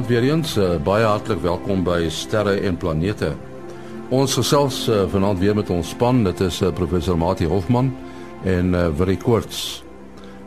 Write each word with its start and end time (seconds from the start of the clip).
Goeienaand 0.00 0.24
weer 0.24 0.34
eens. 0.34 0.56
Uh, 0.56 0.82
baie 0.82 1.04
hartlik 1.04 1.42
welkom 1.44 1.82
by 1.84 2.06
Sterre 2.08 2.54
en 2.64 2.76
Planete. 2.80 3.34
Ons 4.08 4.32
gesels 4.38 4.88
uh, 4.88 5.02
vanaand 5.12 5.38
weer 5.42 5.54
met 5.54 5.68
ons 5.70 5.90
span. 5.92 6.22
Dit 6.24 6.40
is 6.40 6.62
uh, 6.64 6.70
professor 6.72 7.18
Mati 7.20 7.44
Hofman 7.44 7.90
en 8.48 8.72
uh, 8.72 8.86
Willie 8.96 9.18
Koorts. 9.20 9.82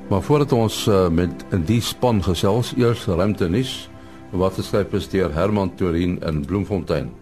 Maar 0.10 0.26
voordat 0.26 0.58
ons 0.58 0.80
uh, 0.90 1.06
met 1.14 1.46
die 1.70 1.82
span 1.86 2.24
gesels, 2.26 2.74
eers 2.82 3.06
ruimte 3.06 3.46
nuus 3.46 3.76
wat 4.32 4.58
geskryf 4.58 4.98
is 4.98 5.12
deur 5.14 5.30
Herman 5.38 5.76
Torin 5.78 6.18
in 6.26 6.42
Bloemfontein. 6.50 7.14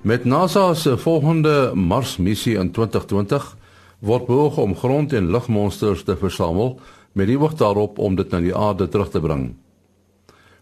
Met 0.00 0.24
NASA 0.24 0.70
se 0.74 0.96
volgende 0.96 1.72
Mars 1.74 2.16
missie 2.16 2.56
in 2.56 2.72
2020 2.72 3.56
word 3.98 4.30
beoog 4.32 4.56
om 4.56 4.76
grond- 4.76 5.12
en 5.12 5.28
lugmonsters 5.28 6.08
te 6.08 6.16
versamel 6.16 6.78
met 7.12 7.28
die 7.28 7.36
oog 7.36 7.60
daarop 7.60 7.98
om 7.98 8.16
dit 8.16 8.30
na 8.32 8.40
die 8.40 8.56
aarde 8.56 8.88
terug 8.88 9.12
te 9.12 9.20
bring. 9.20 9.50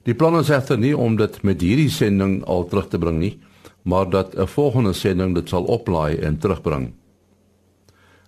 Die 0.08 0.16
plan 0.16 0.38
is 0.38 0.48
egter 0.48 0.78
nie 0.80 0.94
om 0.96 1.18
dit 1.20 1.34
met 1.44 1.60
hierdie 1.60 1.90
sending 1.92 2.38
al 2.48 2.62
terug 2.70 2.86
te 2.88 2.98
bring 3.00 3.18
nie, 3.20 3.34
maar 3.84 4.08
dat 4.08 4.34
'n 4.34 4.46
volgende 4.46 4.92
sending 4.92 5.34
dit 5.34 5.48
sal 5.48 5.64
oplaai 5.64 6.16
en 6.16 6.38
terugbring. 6.38 6.94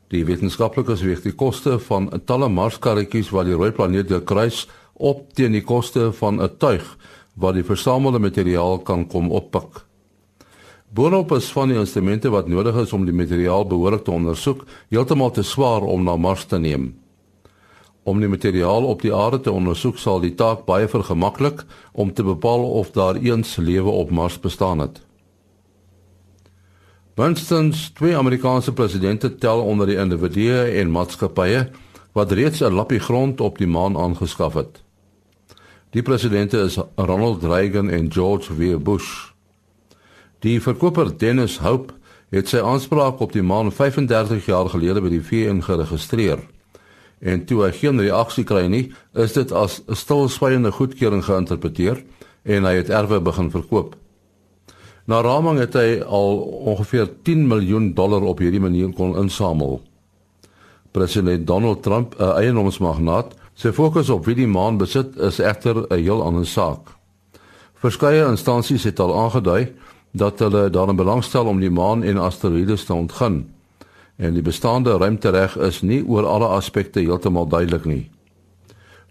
Die 0.08 0.24
wetenskaplikes 0.24 1.00
weeg 1.00 1.22
die 1.22 1.32
koste 1.32 1.78
van 1.78 2.10
'n 2.12 2.24
talle 2.24 2.48
Marskarretjies 2.48 3.30
wat 3.30 3.46
die 3.46 3.54
rooi 3.54 3.70
planeet 3.70 4.08
doorkruis 4.08 4.68
op 4.94 5.32
teen 5.32 5.52
die 5.52 5.64
koste 5.64 6.12
van 6.12 6.42
'n 6.42 6.56
tuig 6.58 6.96
wat 7.34 7.54
die 7.54 7.64
versamelde 7.64 8.18
materiaal 8.18 8.78
kan 8.78 9.06
kom 9.06 9.30
oppik. 9.30 9.86
Boonop 10.92 11.32
is 11.32 11.52
van 11.52 11.68
die 11.68 11.78
instrumente 11.78 12.30
wat 12.30 12.48
nodig 12.48 12.76
is 12.76 12.92
om 12.92 13.04
die 13.04 13.14
materiaal 13.14 13.66
behoorlik 13.66 14.04
te 14.04 14.10
ondersoek, 14.10 14.64
heeltemal 14.90 15.30
te 15.30 15.42
swaar 15.42 15.82
om 15.82 16.04
na 16.04 16.16
Mars 16.16 16.44
te 16.44 16.58
neem. 16.58 16.94
Om 18.10 18.18
die 18.18 18.28
materiaal 18.28 18.84
op 18.90 19.04
die 19.04 19.12
aarde 19.14 19.38
te 19.40 19.52
ondersoek 19.54 19.98
sal 20.02 20.18
die 20.24 20.32
taak 20.34 20.64
baie 20.66 20.88
vergemaklik 20.90 21.62
om 21.92 22.10
te 22.10 22.24
bepaal 22.26 22.64
of 22.80 22.90
daar 22.96 23.20
eens 23.22 23.54
lewe 23.62 23.90
op 23.90 24.10
Mars 24.10 24.40
bestaan 24.42 24.82
het. 24.82 24.98
Minstens 27.14 27.90
twee 27.94 28.16
Amerikaanse 28.16 28.72
presidente 28.72 29.34
tel 29.34 29.62
onder 29.62 29.86
die 29.86 29.98
individue 30.02 30.58
en 30.80 30.90
maatskappye 30.90 31.68
wat 32.18 32.32
reeds 32.32 32.60
'n 32.60 32.74
lappie 32.74 32.98
grond 32.98 33.40
op 33.40 33.58
die 33.58 33.70
maan 33.70 33.96
aangeskaf 33.96 34.54
het. 34.54 34.82
Die 35.90 36.02
presidente 36.02 36.58
is 36.58 36.78
Ronald 36.96 37.42
Reagan 37.42 37.90
en 37.90 38.12
George 38.12 38.54
W. 38.54 38.78
Bush. 38.78 39.30
Die 40.38 40.60
verkoper 40.62 41.18
Dennis 41.18 41.58
Hope 41.58 41.94
het 42.30 42.48
sy 42.48 42.58
aanspraak 42.58 43.20
op 43.20 43.32
die 43.32 43.42
maan 43.42 43.72
35 43.72 44.46
jaar 44.46 44.68
gelede 44.68 45.00
by 45.00 45.08
die 45.08 45.22
VN 45.22 45.60
geregistreer 45.60 46.38
en 47.20 47.44
toe 47.44 47.64
hy 47.64 47.70
geen 47.76 48.00
reaksie 48.00 48.44
kry 48.48 48.66
nie, 48.72 48.92
is 49.14 49.32
dit 49.36 49.52
as 49.52 49.82
'n 49.86 49.94
stilswygende 49.94 50.72
goedkeuring 50.72 51.24
geïnterpreteer 51.24 52.02
en 52.42 52.64
hy 52.64 52.74
het 52.74 52.90
erwe 52.90 53.20
begin 53.20 53.50
verkoop. 53.50 53.96
Na 55.04 55.20
raming 55.20 55.58
het 55.58 55.74
hy 55.74 56.00
al 56.00 56.38
ongeveer 56.70 57.08
10 57.22 57.46
miljoen 57.48 57.94
dollar 57.94 58.22
op 58.22 58.38
hierdie 58.38 58.60
manier 58.60 58.92
kon 58.92 59.16
insamel. 59.16 59.82
President 60.90 61.46
Donald 61.46 61.82
Trump, 61.82 62.14
'n 62.18 62.22
eienaarsmagnaat, 62.22 63.34
sy 63.54 63.72
fokus 63.72 64.08
op 64.08 64.24
wie 64.24 64.34
die 64.34 64.46
maan 64.46 64.78
besit 64.78 65.16
is 65.16 65.38
egter 65.38 65.86
'n 65.90 66.02
heel 66.02 66.22
ander 66.22 66.46
saak. 66.46 66.88
Verskeie 67.74 68.26
instansies 68.28 68.84
het 68.84 69.00
al 69.00 69.14
aangedui 69.14 69.72
dat 70.12 70.38
hulle 70.38 70.70
daarin 70.70 70.96
belangstel 70.96 71.46
om 71.46 71.60
die 71.60 71.70
maan 71.70 72.02
en 72.02 72.16
asteroïdes 72.16 72.84
te 72.84 72.94
ontgin 72.94 73.44
en 74.20 74.36
die 74.36 74.44
bestaande 74.44 74.98
ruimtereg 75.00 75.56
is 75.64 75.80
nie 75.80 76.02
oor 76.04 76.26
alle 76.28 76.50
aspekte 76.52 77.00
heeltemal 77.00 77.48
duidelik 77.48 77.86
nie. 77.88 78.10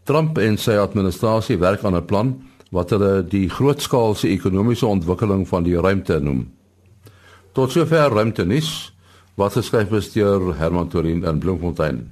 Trump 0.05 0.37
en 0.37 0.57
sy 0.57 0.77
administrasie 0.77 1.57
werk 1.57 1.83
aan 1.83 1.95
'n 1.95 2.05
plan 2.05 2.29
wat 2.71 2.89
hulle 2.89 3.25
die 3.25 3.49
grootskaalse 3.49 4.27
ekonomiese 4.27 4.85
ontwikkeling 4.85 5.47
van 5.47 5.63
die 5.63 5.75
ruimte 5.75 6.19
noem. 6.19 6.51
Tot 7.53 7.71
sover 7.71 8.13
ruimte 8.13 8.45
nis 8.45 8.93
wat 9.35 9.53
geskryf 9.53 9.91
is 9.91 10.11
deur 10.13 10.55
Herman 10.57 10.89
Torin 10.89 11.23
in 11.23 11.39
Bloemfontein. 11.39 12.11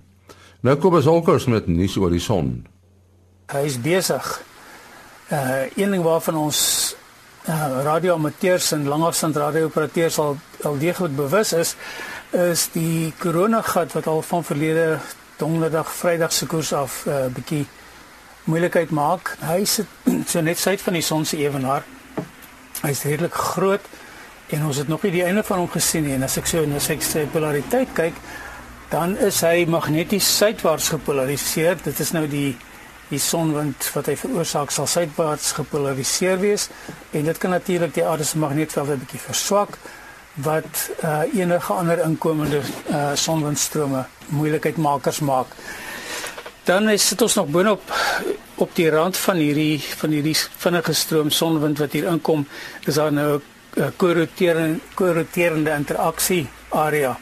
Nou 0.62 0.76
kom 0.76 0.96
ons 0.96 1.08
alkers 1.08 1.46
met 1.46 1.68
nuus 1.68 1.98
oor 1.98 2.10
die 2.10 2.20
son. 2.20 2.66
Hy 3.52 3.66
is 3.66 3.82
besig. 3.82 4.42
Uh 5.32 5.66
een 5.76 5.92
ding 5.92 6.04
waarvan 6.04 6.36
ons 6.36 6.96
uh 7.48 7.84
radioamateurs 7.84 8.72
en 8.72 8.88
langafstand 8.88 9.36
radiooperateurs 9.36 10.18
al 10.20 10.38
al 10.64 10.78
deeglik 10.78 11.16
bewus 11.16 11.54
is, 11.54 11.76
is 12.32 12.70
die 12.74 13.14
koronagat 13.18 13.94
wat 13.94 14.08
al 14.08 14.22
van 14.22 14.44
verlede 14.44 14.98
donderdag 15.38 15.92
vrydag 15.92 16.34
se 16.34 16.46
koers 16.46 16.74
af 16.74 17.06
'n 17.06 17.10
uh, 17.10 17.26
eh, 17.26 17.32
bietjie 17.32 17.66
moeilikheid 18.44 18.90
maak. 18.90 19.38
Hy 19.40 19.66
sit 19.66 19.88
so 20.32 20.42
net 20.42 20.60
suid 20.60 20.82
van 20.82 20.94
die 20.94 21.02
son 21.02 21.26
se 21.26 21.38
ewenaar. 21.38 21.84
Hy's 22.82 23.04
redelik 23.04 23.34
groot 23.34 23.86
en 24.48 24.66
ons 24.66 24.78
het 24.78 24.88
nog 24.88 25.04
nie 25.04 25.12
die 25.12 25.24
einde 25.24 25.44
van 25.44 25.60
hom 25.60 25.70
gesien 25.70 26.04
nie 26.04 26.14
en 26.16 26.24
as 26.24 26.38
ek 26.38 26.48
so 26.48 26.66
na 26.66 26.80
sy 26.80 27.26
polariteit 27.32 27.90
kyk, 27.94 28.14
dan 28.90 29.18
is 29.18 29.42
hy 29.44 29.66
magneties 29.68 30.38
suidwaarts 30.38 30.90
gepolariseer. 30.90 31.76
Dit 31.84 32.00
is 32.00 32.12
nou 32.12 32.28
die 32.28 32.56
die 33.10 33.20
sonwind 33.20 33.92
wat 33.94 34.06
hy 34.06 34.16
veroorsaak 34.16 34.72
sal 34.72 34.88
suidwaarts 34.88 35.54
gepolariseer 35.60 36.40
wees 36.40 36.70
en 37.12 37.24
dit 37.24 37.38
kan 37.38 37.56
natuurlik 37.56 37.94
die 37.94 38.06
aarde 38.06 38.24
se 38.24 38.38
magnetveld 38.38 38.90
'n 38.90 39.00
bietjie 39.00 39.20
verswak 39.20 39.78
wat 40.34 40.90
uh, 41.04 41.24
enige 41.34 41.74
ander 41.74 42.04
inkomende 42.04 42.62
uh, 42.90 43.12
sonwindstrome 43.16 44.06
moeilikheidmakers 44.30 45.20
maak. 45.20 45.48
Dan 46.64 46.90
is 46.90 47.10
dit 47.10 47.22
ons 47.22 47.34
nog 47.34 47.48
boonop 47.48 47.82
op 48.56 48.76
die 48.76 48.90
rand 48.90 49.18
van 49.18 49.36
hierdie 49.36 49.80
van 49.98 50.14
hierdie 50.14 50.36
vinnige 50.58 50.94
stroom 50.94 51.30
sonwind 51.30 51.80
wat 51.80 51.92
hier 51.92 52.10
inkom, 52.12 52.48
is 52.86 52.96
daar 52.96 53.14
nou 53.14 53.40
'n 53.76 53.94
korroterende 53.96 54.80
korroterende 54.94 55.72
interaksie 55.72 56.48
area. 56.70 57.18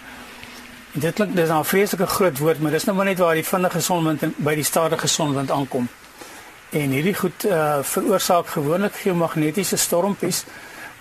Dit 0.96 1.14
klink 1.14 1.36
dis 1.36 1.50
'n 1.50 1.64
vreeslike 1.64 2.06
groot 2.08 2.38
woord, 2.38 2.60
maar 2.60 2.72
dis 2.72 2.84
nou 2.84 2.96
maar 2.96 3.06
net 3.06 3.18
waar 3.20 3.34
die 3.36 3.44
vinnige 3.44 3.82
sonwind 3.82 4.38
by 4.38 4.56
die 4.56 4.64
stadige 4.64 5.08
sonwind 5.08 5.52
aankom. 5.52 5.90
En 6.70 6.90
hierdie 6.90 7.16
goed 7.16 7.46
uh, 7.46 7.78
veroorsaak 7.82 8.48
gewoonlik 8.48 8.94
geomagnetiese 8.94 9.78
stormpies 9.78 10.46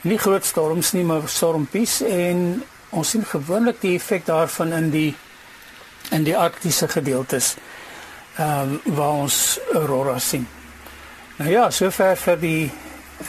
nie 0.05 0.19
groot 0.19 0.45
storms 0.45 0.93
nie, 0.93 1.05
maar 1.05 1.29
stormpies 1.29 2.01
en 2.03 2.63
ons 2.91 3.11
sien 3.11 3.25
gewoonlik 3.25 3.81
die 3.81 3.95
effek 3.97 4.27
daarvan 4.27 4.73
in 4.73 4.91
die 4.91 5.15
in 6.11 6.25
die 6.25 6.37
arktiese 6.37 6.89
gedeeltes. 6.89 7.55
Ehm 8.37 8.75
um, 8.85 8.95
waar 8.95 9.23
ons 9.25 9.61
aurora 9.73 10.19
sien. 10.19 10.49
Nou 11.37 11.51
ja, 11.51 11.71
sover 11.71 12.17
vir 12.17 12.41
die 12.41 12.73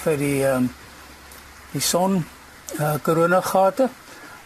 vir 0.03 0.17
die 0.17 0.43
ehm 0.43 0.65
um, 0.65 0.73
die 1.71 1.81
son 1.81 2.25
eh 2.79 2.81
uh, 2.83 2.95
koronagate. 3.03 3.89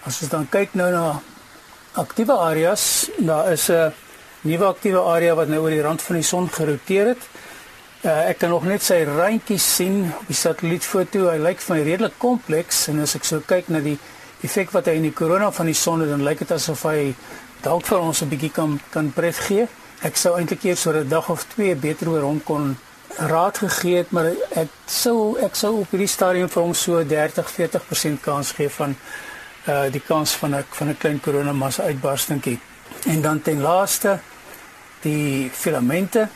As 0.03 0.21
ons 0.21 0.29
dan 0.29 0.49
kyk 0.49 0.73
nou 0.73 0.91
na 0.91 1.21
aktiewe 1.93 2.33
areas, 2.33 3.09
daar 3.17 3.51
is 3.51 3.69
'n 3.69 3.93
nuwe 4.41 4.65
aktiewe 4.65 4.99
area 4.99 5.35
wat 5.35 5.47
nou 5.47 5.61
oor 5.61 5.69
die 5.69 5.81
rand 5.81 6.01
van 6.01 6.15
die 6.15 6.23
son 6.23 6.49
geroteer 6.49 7.07
het. 7.07 7.23
Uh, 8.01 8.29
ek 8.29 8.37
kan 8.37 8.49
nog 8.49 8.63
net 8.63 8.81
sy 8.83 9.03
randjies 9.03 9.75
sien 9.75 10.13
op 10.19 10.27
die 10.27 10.35
satellietfoto. 10.35 11.27
Hy 11.29 11.37
lyk 11.37 11.59
vir 11.59 11.75
my 11.75 11.81
redelik 11.83 12.13
kompleks 12.17 12.87
en 12.87 13.01
as 13.03 13.15
ek 13.15 13.23
so 13.23 13.41
kyk 13.45 13.67
na 13.67 13.79
die 13.83 13.97
effek 14.41 14.71
wat 14.71 14.85
hy 14.85 14.93
in 15.01 15.09
die 15.09 15.11
korona 15.11 15.51
van 15.51 15.65
die 15.65 15.75
son 15.75 15.99
het, 15.99 16.09
dan 16.09 16.23
lyk 16.23 16.39
dit 16.39 16.51
asof 16.51 16.83
hy 16.83 17.15
dalk 17.61 17.83
vir 17.85 17.99
ons 17.99 18.21
'n 18.21 18.29
bietjie 18.29 18.51
kan 18.51 18.79
kan 18.91 19.11
pret 19.11 19.35
gee. 19.35 19.67
Ek 20.01 20.15
sou 20.15 20.37
eintlik 20.37 20.63
eers 20.63 20.85
oor 20.87 20.95
'n 21.03 21.09
dag 21.09 21.29
of 21.29 21.43
twee 21.55 21.75
beter 21.75 22.09
oor 22.09 22.21
hom 22.21 22.43
kon 22.43 22.77
raad 23.17 23.57
gegee 23.57 23.97
het, 23.97 24.11
maar 24.11 24.31
ek 24.55 24.69
sou 24.85 25.37
ek 25.37 25.55
sou 25.55 25.79
op 25.81 25.91
hierdie 25.91 26.07
stadium 26.07 26.49
vir 26.49 26.63
hom 26.63 26.73
so 26.73 27.03
30-40% 27.03 28.21
kans 28.21 28.51
gee 28.51 28.69
van 28.69 28.95
uh 29.69 29.91
die 29.91 30.01
kans 30.01 30.31
van 30.41 30.55
'n 30.55 30.65
van 30.69 30.89
'n 30.89 30.97
klein 30.97 31.19
korona 31.19 31.53
massa 31.53 31.83
uitbarstingkie. 31.83 32.59
En 33.05 33.21
dan 33.21 33.41
ten 33.41 33.61
laaste 33.61 34.19
die 35.01 35.49
filamente 35.53 36.29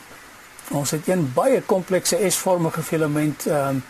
Ons 0.72 0.90
het 0.90 1.08
een 1.08 1.32
baie 1.34 1.60
komplekse 1.62 2.18
S-vormige 2.30 2.82
filament 2.82 3.46
ehm 3.46 3.68
um, 3.68 3.82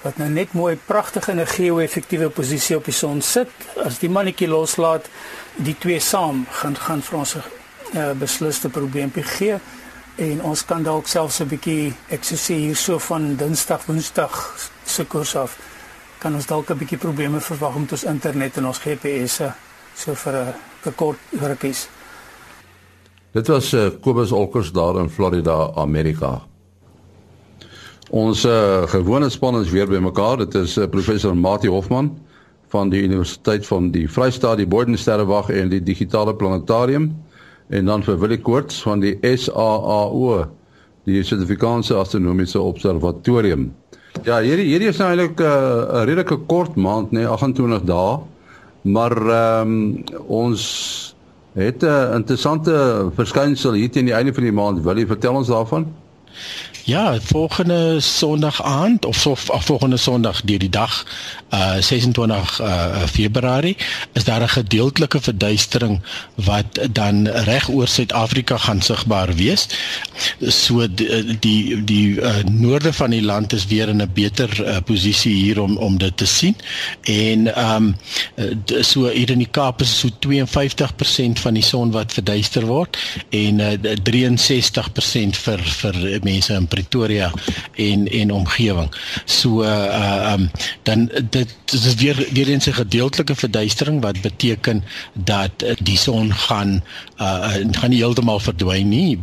wat 0.00 0.16
nou 0.16 0.30
net 0.32 0.52
mooi 0.56 0.78
pragtig 0.84 1.28
in 1.28 1.40
'n 1.40 1.46
geo-effektiewe 1.46 2.28
posisie 2.28 2.76
op 2.76 2.84
die 2.84 2.94
son 2.94 3.20
sit. 3.22 3.50
As 3.84 3.98
die 3.98 4.08
mannetjie 4.08 4.48
loslaat, 4.48 5.08
die 5.54 5.76
twee 5.78 6.00
saam 6.00 6.46
gaan 6.50 6.76
gaan 6.76 7.02
vir 7.02 7.18
ons 7.18 7.34
'n 7.34 7.42
uh, 7.94 8.10
besliste 8.12 8.68
probleempie 8.68 9.22
gee 9.22 9.58
en 10.16 10.42
ons 10.42 10.64
kan 10.64 10.82
dalk 10.82 11.06
selfs 11.06 11.40
'n 11.40 11.48
bietjie 11.48 11.94
ek 12.08 12.24
sou 12.24 12.38
sê 12.38 12.54
hierso 12.54 12.98
van 12.98 13.36
Dinsdag, 13.36 13.84
Woensdag 13.84 14.56
se 14.84 15.04
koers 15.04 15.36
af 15.36 15.56
kan 16.20 16.34
ons 16.34 16.46
dalk 16.46 16.70
'n 16.70 16.78
bietjie 16.78 16.98
probleme 16.98 17.40
verwag 17.40 17.78
met 17.78 17.92
ons 17.92 18.04
internet 18.04 18.56
en 18.56 18.66
ons 18.66 18.78
GPS'e 18.78 19.52
so 19.94 20.14
vir 20.14 20.54
'n 20.86 20.94
kort 20.96 21.18
rukkies. 21.32 21.88
Dit 23.32 23.46
was 23.46 23.72
uh, 23.72 23.90
Kobus 24.00 24.32
Olkers 24.32 24.72
daar 24.72 24.98
in 24.98 25.10
Florida, 25.10 25.70
Amerika. 25.74 26.42
Ons 28.10 28.44
uh, 28.44 28.82
gewone 28.90 29.28
span 29.30 29.60
is 29.60 29.70
weer 29.70 29.86
bymekaar. 29.86 30.36
Dit 30.36 30.54
is 30.54 30.76
uh, 30.76 30.86
professor 30.86 31.36
Mati 31.36 31.68
Hofman 31.68 32.10
van 32.68 32.88
die 32.88 33.02
Universiteit 33.02 33.66
van 33.66 33.90
die 33.90 34.08
Vrystaat, 34.10 34.56
die 34.56 34.66
Boordensterrewag 34.66 35.50
en 35.50 35.68
die 35.68 35.82
Digitale 35.82 36.34
Planetarium 36.34 37.12
en 37.68 37.84
dan 37.84 38.02
vir 38.02 38.18
Willie 38.18 38.40
Koorts 38.42 38.82
van 38.82 39.00
die 39.00 39.18
SAAO 39.22 40.46
die 41.04 41.22
Suid-Afrikaanse 41.22 41.94
Astronomiese 41.94 42.60
Observatorium. 42.60 43.70
Ja, 44.24 44.40
hierdie 44.42 44.66
hierdie 44.66 44.90
is 44.90 44.98
nou 44.98 45.08
eintlik 45.10 45.40
'n 45.40 45.46
uh, 45.46 46.02
redelike 46.04 46.36
kort 46.46 46.76
maand, 46.76 47.12
nê, 47.12 47.22
nee, 47.22 47.26
28 47.26 47.84
dae. 47.88 48.18
Maar 48.82 49.16
ehm 49.16 49.70
um, 49.70 50.04
ons 50.26 51.14
het 51.54 51.82
'n 51.82 52.14
interessante 52.14 53.10
verskynsel 53.14 53.72
hier 53.72 53.90
teen 53.90 54.04
die 54.04 54.14
einde 54.14 54.34
van 54.34 54.42
die 54.42 54.52
maand. 54.52 54.82
Wil 54.82 54.98
jy 54.98 55.06
vertel 55.06 55.34
ons 55.34 55.48
daarvan? 55.48 55.86
Ja, 56.90 57.20
volgende 57.20 58.00
Sondag 58.00 58.62
aand 58.62 59.04
of 59.04 59.16
so 59.16 59.34
volgende 59.36 59.96
Sondag 59.96 60.40
deur 60.42 60.58
die 60.58 60.70
dag 60.70 61.06
uh 61.54 61.76
26 61.78 62.60
uh 62.60 63.02
Februarie 63.06 63.76
is 64.12 64.24
daar 64.24 64.42
'n 64.42 64.48
gedeeltelike 64.48 65.20
verduistering 65.20 66.00
wat 66.34 66.88
dan 66.90 67.28
reg 67.28 67.68
oor 67.68 67.88
Suid-Afrika 67.88 68.56
gaan 68.56 68.82
sigbaar 68.82 69.34
wees. 69.34 69.66
So 70.38 70.94
die 70.94 71.38
die, 71.38 71.84
die 71.84 72.20
uh, 72.20 72.42
noorde 72.44 72.92
van 72.92 73.10
die 73.10 73.22
land 73.22 73.52
is 73.52 73.66
weer 73.66 73.88
in 73.88 74.02
'n 74.02 74.10
beter 74.12 74.50
uh, 74.66 74.76
posisie 74.84 75.34
hier 75.34 75.62
om 75.62 75.76
om 75.76 75.98
dit 75.98 76.16
te 76.16 76.26
sien. 76.26 76.56
En 77.02 77.64
um 77.74 77.96
so 78.80 79.08
hier 79.08 79.30
in 79.30 79.38
die 79.38 79.50
Kaap 79.50 79.80
is 79.80 79.98
so 79.98 80.08
52% 80.26 81.40
van 81.40 81.54
die 81.54 81.62
son 81.62 81.90
wat 81.90 82.12
verduister 82.12 82.66
word 82.66 82.98
en 83.28 83.58
uh, 83.58 83.94
63% 84.02 85.36
vir 85.36 85.58
vir 85.62 86.18
mense 86.22 86.52
in 86.52 86.66
Pretoria 86.80 87.30
en 87.76 88.08
en 88.08 88.32
omgewing. 88.32 88.88
So 89.24 89.62
uh 89.62 90.32
um 90.32 90.50
dan 90.82 91.10
dit 91.30 91.56
is 91.72 91.94
weer 91.94 92.26
weer 92.32 92.48
eens 92.48 92.66
'n 92.66 92.72
gedeeltelike 92.72 93.34
verduistering 93.34 94.00
wat 94.00 94.20
beteken 94.20 94.84
dat 95.14 95.50
die 95.82 95.98
son 95.98 96.34
gaan 96.34 96.82
uh 97.18 97.54
gaan 97.70 97.90
nie 97.90 98.02
heeltemal 98.02 98.40
verdwyn 98.40 98.88
nie 98.88 99.18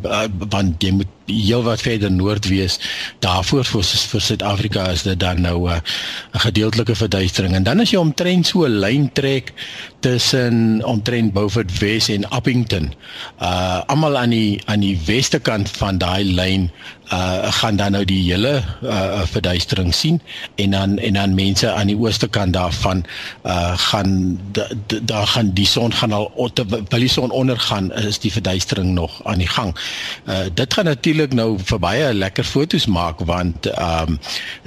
want 0.49 0.83
jy 0.83 0.91
moet 0.91 1.17
heel 1.27 1.63
wat 1.63 1.81
verder 1.81 2.11
noord 2.11 2.47
wees. 2.47 2.79
Daarvoor 3.19 3.65
vir 3.65 4.21
Suid-Afrika 4.21 4.87
is 4.91 5.03
dit 5.03 5.19
dan 5.19 5.41
nou 5.41 5.69
'n 5.69 5.73
uh, 5.73 5.79
gedeeltelike 6.31 6.95
verduistering. 6.95 7.53
En 7.53 7.63
dan 7.63 7.79
as 7.79 7.91
jy 7.91 7.97
omtrent 7.97 8.47
so 8.47 8.65
'n 8.65 8.79
lyn 8.79 9.09
trek 9.13 9.53
tussen 9.99 10.85
omtrent 10.85 11.33
Beaufort 11.33 11.79
Wes 11.79 12.09
en 12.09 12.29
Appington 12.29 12.93
uh 13.41 13.81
almal 13.85 14.17
aan 14.17 14.29
die 14.29 14.61
aan 14.65 14.79
die 14.79 14.99
weste 15.05 15.39
kant 15.39 15.69
van 15.69 15.97
daai 15.97 16.23
lyn 16.23 16.71
uh 17.11 17.51
gaan 17.51 17.75
dan 17.75 17.91
nou 17.91 18.05
die 18.05 18.23
hele 18.31 18.63
uh 18.83 19.21
verduistering 19.25 19.93
sien 19.93 20.21
en 20.55 20.71
dan 20.71 20.97
en 20.97 21.13
dan 21.13 21.33
mense 21.33 21.71
aan 21.71 21.87
die 21.87 21.97
ooste 21.97 22.27
kant 22.37 22.53
daarvan 22.57 23.03
uh 23.43 23.73
gaan 23.89 24.13
daar 25.11 25.27
gaan 25.33 25.53
die 25.57 25.67
son 25.67 25.93
gaan 25.93 26.13
al 26.13 26.51
terwyl 26.53 27.03
die 27.05 27.11
son 27.11 27.31
ondergaan 27.31 27.91
is 28.07 28.19
die 28.19 28.31
verduistering 28.31 28.93
nog 28.93 29.19
aan 29.23 29.43
die 29.43 29.51
gang. 29.57 29.73
Uh 30.25 30.45
dit 30.53 30.73
gaan 30.73 30.85
natuurlik 30.85 31.33
nou 31.33 31.49
vir 31.63 31.79
baie 31.79 32.13
lekker 32.13 32.43
foto's 32.43 32.85
maak 32.85 33.25
want 33.33 33.69
ehm 33.73 34.15
um, 34.17 34.19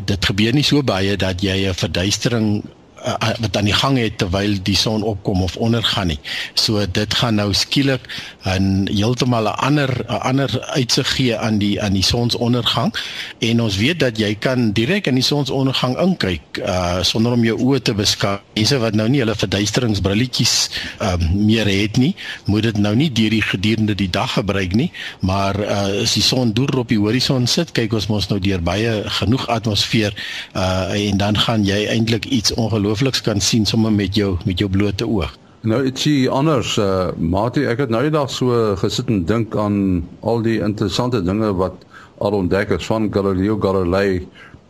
dit 0.05 0.31
gebeur 0.33 0.53
nie 0.55 0.67
so 0.67 0.83
baie 0.83 1.17
dat 1.17 1.43
jy 1.43 1.57
'n 1.69 1.81
verduistering 1.85 2.63
uh, 3.07 3.33
wat 3.41 3.57
aan 3.57 3.69
die 3.69 3.77
gang 3.77 3.99
het 3.99 4.19
terwyl 4.19 4.57
die 4.63 4.77
son 4.77 5.03
opkom 5.03 5.43
of 5.43 5.57
ondergaan 5.57 6.13
nie. 6.13 6.19
So 6.55 6.85
dit 6.87 7.15
gaan 7.15 7.35
nou 7.41 7.53
skielik 7.55 8.05
'n 8.45 8.89
heeltemal 8.93 9.49
'n 9.49 9.57
ander 9.57 9.91
'n 10.09 10.21
ander 10.21 10.51
uitsig 10.77 11.09
gee 11.17 11.37
aan 11.37 11.59
die 11.59 11.83
aan 11.83 11.93
die 11.93 12.05
sonsondergang 12.05 12.95
en 13.39 13.61
ons 13.61 13.77
weet 13.77 14.01
dat 14.01 14.19
jy 14.19 14.35
kan 14.35 14.73
direk 14.73 15.07
in 15.07 15.15
die 15.15 15.25
sonsondergang 15.25 15.99
inkyk 15.99 16.43
uh 16.59 17.03
sonder 17.03 17.33
om 17.33 17.45
jou 17.45 17.59
oë 17.59 17.83
te 17.83 17.95
beskaam. 17.95 18.39
Mense 18.55 18.79
wat 18.79 18.95
nou 18.95 19.09
nie 19.09 19.21
hulle 19.21 19.35
verduisteringsbrilletjies 19.35 20.71
uh, 21.01 21.17
meer 21.35 21.67
het 21.67 21.97
nie, 21.97 22.15
moet 22.45 22.63
dit 22.63 22.79
nou 22.79 22.95
nie 22.95 23.13
deur 23.13 23.31
die 23.31 23.43
gedurende 23.43 23.95
die 23.95 24.11
dag 24.11 24.33
gebruik 24.33 24.75
nie, 24.75 24.93
maar 25.21 25.57
uh 25.61 26.03
as 26.03 26.15
die 26.15 26.23
son 26.23 26.53
deur 26.53 26.79
op 26.79 26.89
die 26.89 26.99
horison 26.99 27.47
sit, 27.47 27.73
kyk 27.73 27.93
ons 27.93 28.07
mos 28.07 28.29
nou 28.29 28.39
deur 28.41 28.61
baie 28.63 29.03
genoeg 29.21 29.49
atmosfeer 29.49 30.15
uh 30.55 30.93
en 30.93 31.17
dan 31.17 31.39
gaan 31.39 31.65
jy 31.65 31.87
eintlik 31.87 32.25
iets 32.25 32.53
ongelooflik 32.55 32.90
ongeloofliks 32.91 33.23
kan 33.23 33.41
sien 33.41 33.67
sommer 33.67 33.93
met 33.93 34.15
jou 34.15 34.37
met 34.45 34.59
jou 34.59 34.69
blote 34.71 35.07
oog. 35.07 35.31
Nou 35.63 35.85
ietsie 35.85 36.31
anders 36.31 36.77
uh 36.79 37.13
Mati, 37.17 37.65
ek 37.69 37.85
het 37.85 37.91
nou 37.93 38.03
eendag 38.03 38.31
so 38.33 38.75
gesit 38.81 39.09
en 39.13 39.25
dink 39.29 39.55
aan 39.57 40.03
al 40.21 40.43
die 40.43 40.59
interessante 40.61 41.21
dinge 41.23 41.53
wat 41.55 41.85
al 42.19 42.35
ontdek 42.35 42.73
is 42.79 42.87
van 42.87 43.11
Galileo 43.13 43.59
Galilei 43.61 44.27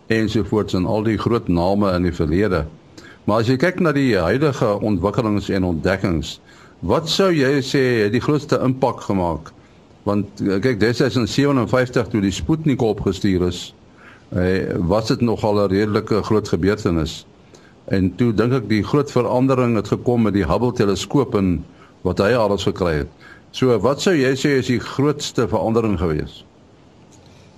ensovoorts 0.08 0.75
en 0.75 0.87
al 0.87 1.06
die 1.06 1.17
groot 1.19 1.49
name 1.49 1.93
in 1.94 2.08
die 2.08 2.14
verlede. 2.14 2.67
Maar 3.25 3.40
as 3.40 3.49
jy 3.49 3.56
kyk 3.56 3.81
na 3.81 3.94
die 3.94 4.19
huidige 4.19 4.75
ontwikkelings 4.82 5.49
en 5.49 5.64
ontdekkings, 5.64 6.40
wat 6.81 7.08
sou 7.08 7.31
jy 7.32 7.61
sê 7.62 7.82
het 8.05 8.12
die 8.12 8.23
grootste 8.23 8.58
impak 8.64 9.00
gemaak? 9.06 9.52
Want 10.05 10.43
eh, 10.43 10.58
kyk, 10.61 10.81
destyds 10.82 11.16
in 11.16 11.28
57 11.28 12.11
toe 12.11 12.20
die 12.25 12.34
Sputnik 12.34 12.82
opgestuur 12.82 13.46
is, 13.49 13.70
eh, 14.34 14.75
was 14.76 15.08
dit 15.08 15.20
nogal 15.20 15.64
'n 15.64 15.70
redelike 15.70 16.23
groot 16.23 16.49
gebeurtenis. 16.49 17.25
En 17.90 18.12
toe 18.14 18.31
dink 18.38 18.54
ek 18.54 18.69
die 18.70 18.84
groot 18.87 19.10
verandering 19.10 19.75
het 19.75 19.88
gekom 19.90 20.28
met 20.28 20.37
die 20.37 20.46
Hubble 20.46 20.70
teleskoop 20.78 21.34
en 21.34 21.56
wat 22.06 22.20
hy 22.22 22.31
alles 22.38 22.66
gekry 22.69 23.00
het. 23.00 23.10
So 23.50 23.75
wat 23.82 24.02
sou 24.04 24.12
jy 24.14 24.31
sê 24.38 24.52
is 24.60 24.70
die 24.70 24.78
grootste 24.82 25.48
verandering 25.50 25.96
gewees? 25.98 26.44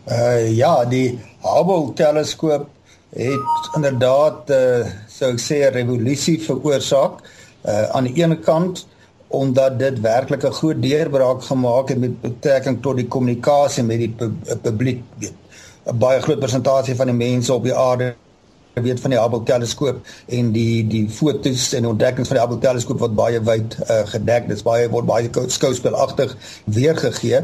Uh 0.08 0.48
ja, 0.56 0.72
die 0.88 1.18
Hubble 1.44 1.92
teleskoop 1.98 2.64
het 3.12 3.68
inderdaad 3.76 4.54
uh 4.56 4.88
sou 5.12 5.34
ek 5.34 5.44
sê 5.44 5.60
'n 5.66 5.76
revolusie 5.76 6.38
veroorsaak. 6.40 7.20
Uh 7.68 7.92
aan 7.92 8.08
die 8.08 8.16
ene 8.24 8.40
kant 8.40 8.86
omdat 9.28 9.78
dit 9.78 10.00
werklik 10.00 10.48
'n 10.48 10.58
groot 10.60 10.82
deurbraak 10.82 11.44
gemaak 11.44 11.88
het 11.88 11.98
met 11.98 12.20
betrekking 12.20 12.80
tot 12.82 12.96
die 12.96 13.08
kommunikasie 13.08 13.84
met 13.84 13.98
die 13.98 14.14
publiek. 14.62 15.04
'n 15.20 15.98
Baie 15.98 16.20
groot 16.24 16.40
persentasie 16.40 16.96
van 16.96 17.06
die 17.06 17.20
mense 17.20 17.52
op 17.52 17.64
die 17.64 17.76
aarde 17.76 18.14
weet 18.80 19.00
van 19.00 19.12
die 19.12 19.20
Hubble 19.20 19.42
teleskoop 19.44 19.98
en 20.32 20.52
die 20.52 20.86
die 20.88 21.04
fotos 21.12 21.72
en 21.76 21.86
ontdekkings 21.86 22.30
van 22.30 22.38
die 22.38 22.44
Hubble 22.44 22.60
teleskoop 22.62 23.02
wat 23.04 23.14
baie 23.16 23.40
wyd 23.44 23.76
uh, 23.84 24.02
gedek. 24.14 24.48
Dis 24.48 24.64
baie 24.64 24.88
word 24.92 25.08
baie 25.08 25.30
skouspelagtig 25.52 26.36
weergegee. 26.64 27.42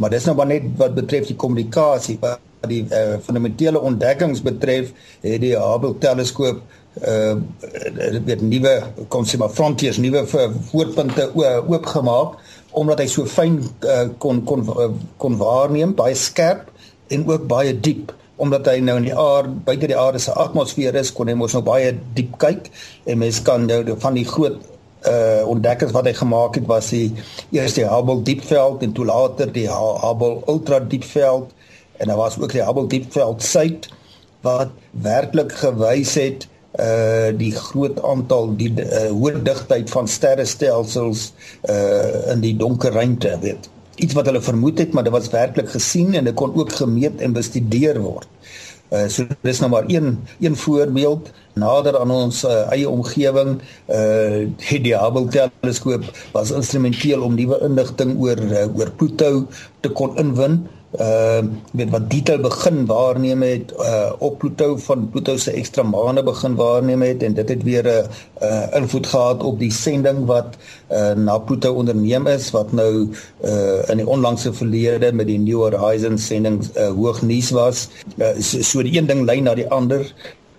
Maar 0.00 0.14
dis 0.16 0.24
nou 0.24 0.36
maar 0.36 0.48
net 0.48 0.70
wat 0.80 0.96
betref 0.96 1.28
die 1.28 1.36
kommunikasie. 1.36 2.16
Wat 2.22 2.40
die 2.68 2.84
uh, 2.88 3.18
fundamentele 3.24 3.80
ontdekkings 3.80 4.42
betref 4.44 4.94
het 5.24 5.40
die 5.44 5.56
Hubble 5.56 5.98
teleskoop 6.00 6.62
uh 7.06 7.36
weet 8.26 8.40
nuwe 8.42 8.72
kon 9.08 9.24
sê 9.24 9.38
maar 9.38 9.52
frontiers 9.54 10.00
nuwe 10.02 10.24
voorpunte 10.26 11.28
oopgemaak 11.36 12.40
omdat 12.74 13.04
hy 13.04 13.06
so 13.06 13.30
fyn 13.30 13.60
uh, 13.86 14.08
kon 14.18 14.42
kon 14.44 14.64
kon 15.22 15.38
waarneem 15.38 15.94
baie 15.94 16.16
skerp 16.18 16.66
en 17.14 17.28
ook 17.30 17.46
baie 17.46 17.76
diep 17.78 18.10
omdat 18.40 18.66
hy 18.70 18.78
nou 18.84 18.96
in 19.00 19.08
die 19.10 19.16
aarde 19.16 19.52
buite 19.66 19.90
die 19.90 19.98
aarde 19.98 20.20
se 20.22 20.32
atmosfeer 20.32 20.96
is, 20.96 21.12
kon 21.12 21.28
hy 21.28 21.36
mos 21.36 21.54
nou 21.56 21.62
baie 21.66 21.92
diep 22.16 22.38
kyk 22.40 22.70
en 23.04 23.20
mens 23.20 23.40
kan 23.44 23.66
nou 23.68 23.82
van 24.00 24.16
die 24.16 24.26
groot 24.28 24.58
uh 25.08 25.46
ontdekkings 25.48 25.94
wat 25.96 26.08
hy 26.10 26.12
gemaak 26.16 26.58
het 26.58 26.66
was 26.68 26.90
die 26.92 27.08
eerste 27.56 27.86
Hubble 27.88 28.20
diepveld 28.24 28.82
en 28.84 28.92
toe 28.96 29.06
later 29.08 29.52
die 29.52 29.66
Hubble 29.70 30.42
ultra 30.46 30.80
diepveld. 30.80 31.54
En 32.00 32.12
daar 32.12 32.20
was 32.20 32.36
ook 32.40 32.52
die 32.52 32.64
Hubble 32.64 32.86
diepveld 32.88 33.42
suid 33.42 33.88
wat 34.44 34.72
werklik 34.90 35.52
gewys 35.62 36.14
het 36.20 36.48
uh 36.78 37.32
die 37.34 37.50
groot 37.56 37.96
aantal 38.06 38.52
die 38.60 38.70
uh, 38.78 39.08
hoë 39.10 39.40
digtheid 39.42 39.90
van 39.90 40.08
sterrestelsels 40.08 41.32
uh 41.66 42.30
in 42.34 42.44
die 42.44 42.54
donker 42.56 42.92
ruimte 42.94 43.32
weet 43.42 43.68
iets 44.02 44.16
wat 44.18 44.26
hulle 44.30 44.42
vermoed 44.42 44.78
het, 44.78 44.92
maar 44.92 45.06
dit 45.06 45.12
was 45.12 45.30
werklik 45.32 45.70
gesien 45.70 46.14
en 46.14 46.24
dit 46.28 46.34
kon 46.34 46.54
ook 46.54 46.72
gemeet 46.72 47.20
en 47.20 47.36
bestudeer 47.36 48.00
word. 48.00 48.28
Uh 48.90 49.06
so 49.06 49.22
dis 49.46 49.60
nou 49.62 49.70
maar 49.70 49.86
een 49.86 50.18
een 50.40 50.56
voorbeeld 50.56 51.30
nader 51.54 51.98
aan 51.98 52.10
ons 52.10 52.42
uh, 52.44 52.72
eie 52.74 52.88
omgewing 52.88 53.60
uh 53.86 54.48
die 54.86 54.96
Hubble 54.96 55.28
teleskoop 55.30 56.08
was 56.32 56.50
instrumenteel 56.50 57.22
om 57.22 57.38
nuwe 57.38 57.60
inligting 57.62 58.16
oor 58.18 58.42
uh, 58.42 58.66
oor 58.74 58.90
Pluto 58.90 59.46
te 59.80 59.94
kon 59.94 60.18
inwin 60.18 60.58
uh 60.66 60.79
weet 60.90 61.90
wat 61.90 62.10
detail 62.10 62.40
begin 62.42 62.86
waarneem 62.86 63.42
het 63.42 63.72
uh 63.78 64.12
op 64.18 64.38
Pluto 64.38 64.76
van 64.76 65.08
Pluto 65.10 65.36
se 65.36 65.52
ekstra 65.52 65.82
maane 65.82 66.22
begin 66.22 66.54
waarneem 66.54 67.02
het 67.02 67.22
en 67.22 67.34
dit 67.34 67.48
het 67.48 67.62
weer 67.62 67.84
'n 67.84 68.08
uh, 68.42 68.48
uh, 68.48 68.74
invloed 68.74 69.06
gehad 69.06 69.42
op 69.42 69.58
die 69.58 69.72
sending 69.72 70.26
wat 70.26 70.56
uh 70.90 71.12
na 71.12 71.38
Pluto 71.38 71.72
onderneem 71.72 72.26
is 72.26 72.50
wat 72.50 72.72
nou 72.72 73.08
uh 73.44 73.88
in 73.88 73.96
die 73.96 74.06
onlangse 74.06 74.52
verlede 74.52 75.12
met 75.12 75.26
die 75.26 75.38
New 75.38 75.62
Horizons 75.62 76.26
sending 76.26 76.58
uh, 76.76 76.88
hoog 76.88 77.22
nuus 77.22 77.50
was. 77.50 77.88
Uh, 78.16 78.26
so, 78.38 78.62
so 78.62 78.82
die 78.82 78.98
een 78.98 79.06
ding 79.06 79.24
lei 79.24 79.40
na 79.40 79.54
die 79.54 79.70
ander 79.70 80.14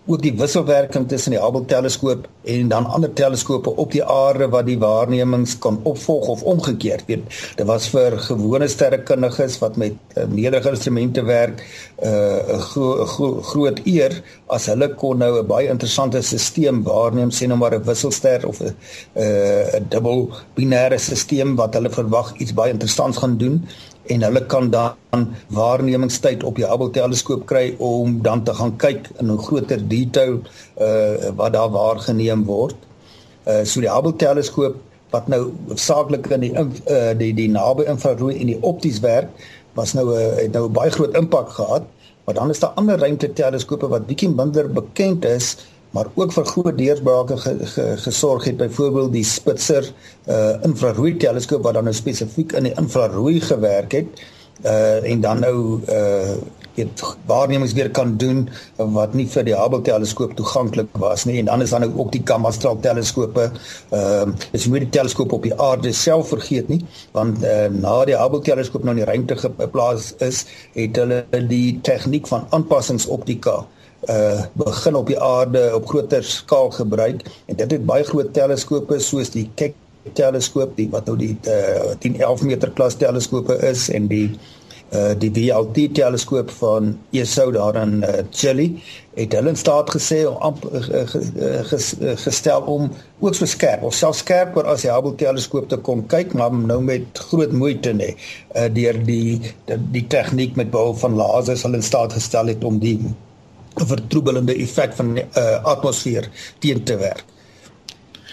ook 0.06 0.22
die 0.22 0.34
wisselwerking 0.34 1.08
tussen 1.10 1.36
die 1.36 1.40
Hubble 1.40 1.66
teleskoop 1.70 2.26
en 2.50 2.70
dan 2.72 2.86
ander 2.90 3.12
teleskope 3.14 3.70
op 3.70 3.92
die 3.94 4.02
aarde 4.04 4.48
wat 4.50 4.66
die 4.66 4.80
waarnemings 4.82 5.54
kan 5.62 5.78
opvolg 5.84 6.28
of 6.34 6.42
omgekeerd. 6.44 7.06
Weet 7.06 7.28
dit 7.58 7.68
was 7.70 7.86
vir 7.94 8.18
gewone 8.26 8.68
sterrekundiges 8.68 9.60
wat 9.62 9.78
met 9.78 9.94
uh, 10.18 10.26
nederige 10.26 10.74
instrumente 10.74 11.22
werk 11.24 11.62
'n 12.02 12.08
uh, 12.08 12.58
gro 12.72 13.06
gro 13.06 13.42
groot 13.42 13.82
eer 13.86 14.24
as 14.48 14.66
hulle 14.66 14.90
kon 14.96 15.18
nou 15.18 15.40
'n 15.40 15.48
baie 15.48 15.70
interessante 15.70 16.22
stelsel 16.22 16.82
waarneem 16.84 17.30
sê 17.30 17.48
nou 17.48 17.58
maar 17.58 17.76
'n 17.78 17.86
wisselster 17.86 18.48
of 18.48 18.60
'n 18.62 18.74
uh, 19.16 19.80
'n 19.80 19.86
dubbel 19.90 20.30
binêre 20.58 20.98
stelsel 20.98 21.56
wat 21.56 21.74
hulle 21.74 21.90
verwag 21.90 22.34
iets 22.38 22.54
baie 22.54 22.74
interessants 22.74 23.18
gaan 23.18 23.38
doen 23.38 23.62
en 24.06 24.24
hulle 24.24 24.46
kan 24.46 24.70
dan 24.70 25.28
waarnemingstyd 25.48 26.44
op 26.44 26.56
die 26.56 26.66
Hubble 26.66 26.90
teleskoop 26.92 27.46
kry 27.46 27.76
om 27.78 28.22
dan 28.22 28.44
te 28.44 28.54
gaan 28.54 28.76
kyk 28.78 29.10
in 29.20 29.32
'n 29.32 29.38
groter 29.38 29.88
detail 29.88 30.40
uh 30.80 31.30
wat 31.36 31.54
daar 31.54 31.70
waargeneem 31.70 32.46
word. 32.46 32.76
Uh 33.48 33.64
so 33.64 33.82
die 33.82 33.92
Hubble 33.92 34.16
teleskoop 34.16 34.76
wat 35.12 35.28
nou 35.28 35.52
saaklik 35.76 36.28
in 36.28 36.40
die 36.40 36.54
uh 36.54 37.14
die 37.18 37.34
die 37.34 37.50
naby 37.50 37.84
infrarooi 37.84 38.40
en 38.40 38.48
die 38.48 38.62
opties 38.62 39.00
werk 39.00 39.30
was 39.74 39.94
nou 39.94 40.08
'n 40.10 40.18
uh, 40.18 40.36
het 40.36 40.52
nou 40.52 40.68
'n 40.68 40.74
baie 40.74 40.92
groot 40.92 41.16
impak 41.16 41.50
gehad. 41.50 41.84
Maar 42.24 42.36
dan 42.36 42.50
is 42.50 42.60
daar 42.60 42.70
ander 42.70 43.00
ruimteteleskope 43.00 43.88
wat 43.88 44.06
bietjie 44.06 44.30
minder 44.30 44.72
bekend 44.72 45.26
is 45.26 45.58
maar 45.92 46.08
ook 46.14 46.32
vir 46.32 46.46
groot 46.46 46.78
deursbrake 46.78 47.38
ge, 47.38 47.56
ge, 47.74 47.86
gesorg 47.98 48.44
het 48.48 48.58
byvoorbeeld 48.58 49.12
die 49.14 49.26
Spitzer 49.28 49.92
uh 50.28 50.54
infrarooi 50.64 51.18
teleskoop 51.18 51.64
wat 51.64 51.74
dan 51.74 51.90
nou 51.90 51.96
spesifiek 51.96 52.56
in 52.56 52.70
die 52.70 52.76
infrarooi 52.80 53.42
gewerk 53.42 53.92
het 53.92 54.24
uh 54.64 55.12
en 55.12 55.22
dan 55.22 55.40
nou 55.40 55.82
uh 55.90 56.36
dit 56.76 57.02
waarnemings 57.28 57.74
weer 57.74 57.90
kan 57.92 58.14
doen 58.18 58.46
wat 58.76 59.14
nie 59.14 59.26
vir 59.28 59.44
die 59.44 59.56
Hubble 59.56 59.82
teleskoop 59.84 60.38
toeganklik 60.40 60.94
was 61.04 61.26
nie. 61.28 61.36
En 61.42 61.50
dan 61.50 61.62
is 61.62 61.74
dan 61.76 61.84
nou 61.84 61.92
ook 62.00 62.12
die 62.12 62.22
gamma 62.24 62.52
straal 62.52 62.80
teleskope. 62.80 63.50
Ehm 63.90 64.30
uh, 64.30 64.48
is 64.52 64.68
moet 64.68 64.86
die 64.86 64.90
teleskoop 64.90 65.32
op 65.32 65.44
die 65.44 65.56
aarde 65.60 65.92
self 65.92 66.32
vergeet 66.32 66.72
nie 66.72 66.86
want 67.12 67.44
uh, 67.44 67.68
na 67.68 67.98
die 68.08 68.16
Hubble 68.16 68.42
teleskoop 68.42 68.88
nou 68.88 68.96
in 68.96 69.04
die 69.04 69.10
ruimte 69.12 69.36
geplaas 69.36 70.14
is 70.18 70.46
het 70.74 70.96
hulle 70.96 71.26
die 71.52 71.80
tegniek 71.84 72.28
van 72.28 72.48
aanpassingsoptika 72.50 73.60
uh 73.60 73.81
begin 74.58 74.96
op 74.98 75.08
die 75.08 75.20
aarde 75.22 75.72
op 75.76 75.88
groter 75.88 76.24
skaal 76.24 76.72
gebruik. 76.74 77.22
En 77.46 77.56
dit 77.56 77.72
het 77.72 77.86
baie 77.86 78.04
groot 78.04 78.34
teleskope 78.34 79.00
soos 79.00 79.30
die 79.30 79.50
Keck 79.56 79.76
teleskoop 80.18 80.74
die 80.78 80.88
wat 80.92 81.06
nou 81.10 81.18
die 81.20 81.36
uh, 81.50 81.94
10 82.02 82.18
11 82.22 82.48
meter 82.50 82.74
klas 82.78 82.98
teleskope 82.98 83.58
is 83.68 83.90
en 83.94 84.10
die 84.12 84.28
uh 84.92 85.14
die 85.16 85.30
VLT 85.32 85.86
teleskoop 85.96 86.50
van 86.52 86.90
ESO 87.16 87.52
daar 87.56 87.78
in 87.80 88.02
uh, 88.04 88.26
Chile 88.36 88.66
het 89.16 89.32
hulle 89.38 89.54
in 89.54 89.60
staat 89.60 89.88
gesê 89.94 90.18
om 90.28 90.58
uh, 90.68 90.82
uh, 90.82 91.62
ges, 91.70 91.94
uh, 92.02 92.18
gestel 92.20 92.68
om 92.68 92.90
ook 93.24 93.38
so 93.38 93.48
skerp 93.48 93.86
of 93.88 93.96
selfs 93.96 94.20
skerper 94.26 94.68
as 94.68 94.84
die 94.84 94.92
Hubble 94.92 95.16
teleskoop 95.16 95.70
te 95.72 95.80
kon 95.80 96.04
kyk 96.12 96.36
maar 96.36 96.52
nou 96.52 96.82
met 96.84 97.24
groot 97.30 97.56
moeite 97.56 97.96
nê 97.96 98.10
uh, 98.12 98.68
deur 98.68 99.00
die 99.08 99.40
die, 99.70 99.80
die 99.96 100.06
tegniek 100.12 100.60
met 100.60 100.76
behulp 100.76 101.00
van 101.06 101.16
lasers 101.16 101.64
hulle 101.64 101.80
in 101.80 101.88
staat 101.88 102.20
gestel 102.20 102.52
het 102.52 102.68
om 102.68 102.84
die 102.84 102.98
vertroebelende 103.76 104.56
effek 104.56 104.94
van 104.96 105.14
die 105.16 105.24
uh, 105.24 105.64
atmosfeer 105.64 106.30
teen 106.60 106.84
te 106.84 106.98
werk. 106.98 107.26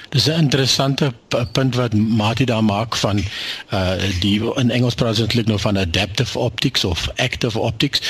Dis 0.09 0.27
'n 0.27 0.41
interessante 0.41 1.13
punt 1.53 1.75
wat 1.75 1.93
Mati 1.95 2.45
daar 2.45 2.65
maak 2.65 2.97
van 2.97 3.19
uh 3.73 3.93
die 4.21 4.41
in 4.55 4.71
Engels 4.71 4.95
praat 4.95 5.09
ons 5.09 5.21
eintlik 5.21 5.47
nou 5.47 5.59
van 5.59 5.79
adaptive 5.79 6.39
optics 6.39 6.85
of 6.85 7.09
active 7.17 7.59
optics. 7.59 8.01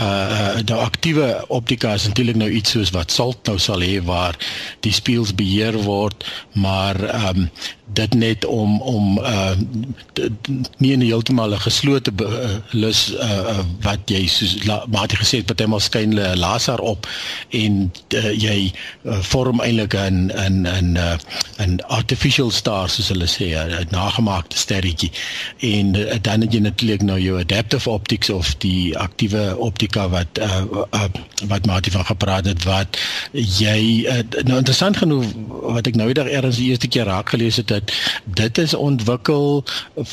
Uh 0.00 0.56
die 0.64 0.74
aktiewe 0.74 1.44
optika 1.48 1.92
is 1.94 2.06
eintlik 2.06 2.36
nou 2.36 2.50
iets 2.50 2.70
soos 2.70 2.90
wat 2.90 3.12
Salt 3.12 3.46
nou 3.46 3.58
sal 3.58 3.80
hê 3.80 4.02
waar 4.02 4.38
die 4.80 4.92
spieëls 4.92 5.34
beheer 5.34 5.78
word, 5.82 6.26
maar 6.52 6.98
um, 7.28 7.50
dit 7.92 8.14
net 8.14 8.44
om 8.44 8.80
om 8.80 9.18
uh 9.18 9.52
nie 10.78 10.92
in 10.92 11.00
heeltemal 11.00 11.52
'n 11.52 11.60
geslote 11.60 12.12
uh, 12.22 12.56
lus 12.70 13.12
uh, 13.14 13.58
wat 13.80 14.00
jy 14.08 14.26
soos 14.26 14.56
Mati 14.88 15.16
gesê 15.16 15.36
het 15.36 15.46
partymal 15.46 15.80
skyn 15.80 16.14
'n 16.14 16.38
laser 16.38 16.80
op 16.80 17.06
en 17.50 17.92
uh, 18.14 18.32
jy 18.32 18.72
uh, 19.02 19.18
vorm 19.20 19.60
eintlik 19.60 19.94
'n 19.94 20.32
'n 20.32 20.66
'n 20.66 20.98
'n 21.58 21.80
artificial 21.86 22.50
star 22.50 22.88
soos 22.88 23.08
hulle 23.08 23.26
sê 23.26 23.52
'n 23.52 23.86
nagemaakte 23.90 24.58
sterretjie. 24.58 25.12
En 25.58 25.94
uh, 25.94 26.14
dan 26.20 26.40
het 26.40 26.52
jy 26.52 26.60
natuurlik 26.60 27.02
nou 27.02 27.20
jou 27.20 27.40
adaptive 27.40 27.90
optics 27.90 28.30
of 28.30 28.54
die 28.56 28.98
aktiewe 28.98 29.56
optika 29.58 30.08
wat 30.08 30.38
uh, 30.38 30.62
uh, 30.92 31.04
wat 31.46 31.66
Mati 31.66 31.90
van 31.90 32.04
gepraat 32.04 32.44
het 32.44 32.62
wat 32.64 32.98
jy 33.32 34.06
uh, 34.06 34.18
nou 34.42 34.56
interessant 34.56 34.96
genoeg 34.96 35.24
wat 35.48 35.86
ek 35.86 35.94
nou 35.94 36.06
weer 36.06 36.26
eers 36.26 36.56
die 36.56 36.68
eerste 36.70 36.88
keer 36.88 37.04
raak 37.04 37.28
gelees 37.28 37.56
het 37.56 37.73
dat 37.74 37.92
dit 38.40 38.58
is 38.64 38.74
ontwikkel 38.74 39.64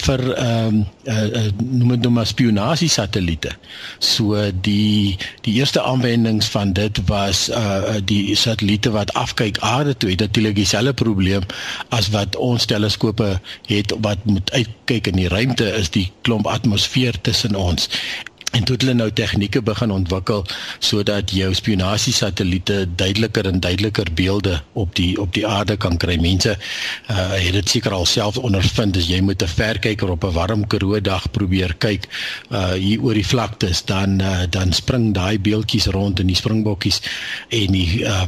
vir 0.03 0.25
ehm 0.33 0.67
um, 0.67 0.85
uh, 1.03 1.47
noem 1.57 1.95
dit 1.95 2.05
nou 2.05 2.13
maar 2.13 2.27
spionasie 2.29 2.89
satelliete. 2.89 3.51
So 3.99 4.37
die 4.61 5.17
die 5.45 5.53
eerste 5.59 5.81
aanwendings 5.81 6.49
van 6.53 6.73
dit 6.73 7.01
was 7.05 7.47
uh 7.49 7.99
die 8.05 8.35
satelliete 8.35 8.91
wat 8.91 9.13
afkyk 9.13 9.59
aarde 9.59 9.97
toe 9.97 10.09
het 10.09 10.19
natuurlik 10.19 10.55
dieselfde 10.55 10.93
probleem 10.93 11.45
as 11.89 12.09
wat 12.09 12.35
ons 12.35 12.65
teleskope 12.65 13.39
het 13.67 13.93
wat 14.01 14.25
moet 14.25 14.51
uitkyk 14.51 15.07
in 15.07 15.21
die 15.21 15.27
ruimte 15.31 15.69
is 15.79 15.89
die 15.89 16.11
klomp 16.21 16.47
atmosfeer 16.47 17.21
tussen 17.21 17.55
ons 17.55 17.89
en 18.51 18.65
toe 18.67 18.75
hulle 18.79 18.93
nou 18.97 19.07
tegnieke 19.15 19.61
begin 19.63 19.93
ontwikkel 19.95 20.43
sodat 20.83 21.31
jou 21.35 21.51
spionasie 21.55 22.13
satelliete 22.13 22.83
duideliker 22.99 23.47
en 23.47 23.61
duideliker 23.63 24.11
beelde 24.15 24.57
op 24.73 24.95
die 24.95 25.13
op 25.21 25.31
die 25.33 25.45
aarde 25.47 25.77
kan 25.77 25.97
kry. 25.97 26.17
Mense 26.19 26.57
uh 27.11 27.29
het 27.31 27.53
dit 27.55 27.69
seker 27.69 27.93
al 27.95 28.05
self 28.05 28.37
ondervind 28.37 28.97
as 28.97 29.07
jy 29.07 29.21
met 29.23 29.43
'n 29.43 29.47
verkyker 29.47 30.09
op 30.09 30.23
'n 30.23 30.33
warm 30.35 30.67
Karoo 30.67 30.99
dag 31.01 31.31
probeer 31.31 31.75
kyk 31.77 32.07
uh 32.51 32.73
hier 32.73 33.01
oor 33.01 33.13
die 33.13 33.25
vlaktes 33.25 33.85
dan 33.85 34.19
uh, 34.21 34.43
dan 34.49 34.73
spring 34.73 35.13
daai 35.13 35.39
beeldjies 35.39 35.85
rond 35.85 36.19
in 36.19 36.27
die 36.27 36.35
springbokkies 36.35 37.01
en 37.49 37.71
die 37.71 38.03
uh 38.03 38.27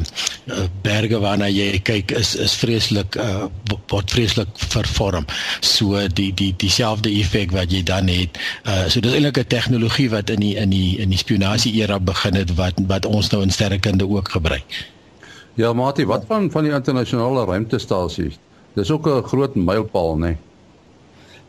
berge 0.81 1.19
waarna 1.19 1.47
jy 1.47 1.79
kyk 1.79 2.11
is 2.11 2.35
is 2.35 2.53
vreeslik 2.53 3.15
uh 3.15 3.47
word 3.87 4.11
vreeslik 4.11 4.47
vervorm. 4.55 5.25
So 5.59 6.07
die 6.07 6.31
die 6.33 6.53
dieselfde 6.57 7.09
effek 7.09 7.51
wat 7.51 7.71
jy 7.71 7.83
dan 7.83 8.07
het. 8.07 8.39
Uh 8.65 8.87
so 8.87 8.99
dis 8.99 9.13
eintlik 9.13 9.37
'n 9.37 9.47
tegnologie 9.47 10.09
wat 10.13 10.29
in 10.29 10.39
die 10.45 10.55
in 10.61 10.71
die 10.73 10.97
in 11.01 11.11
die 11.13 11.19
spionasie 11.19 11.73
era 11.81 11.99
begin 11.99 12.37
het 12.39 12.55
wat 12.59 12.79
wat 12.87 13.05
ons 13.09 13.29
nou 13.33 13.41
in 13.43 13.51
sterrekunde 13.51 14.07
ook 14.09 14.31
gebruik. 14.37 14.79
Ja, 15.59 15.73
Mati, 15.73 16.05
wat 16.05 16.23
van 16.27 16.49
van 16.51 16.65
die 16.65 16.73
internasionale 16.73 17.45
ruimtestasie? 17.45 18.31
Dis 18.73 18.91
ook 18.91 19.07
'n 19.07 19.23
groot 19.23 19.55
mylpaal, 19.55 20.17
né? 20.17 20.19
Nee? 20.19 20.37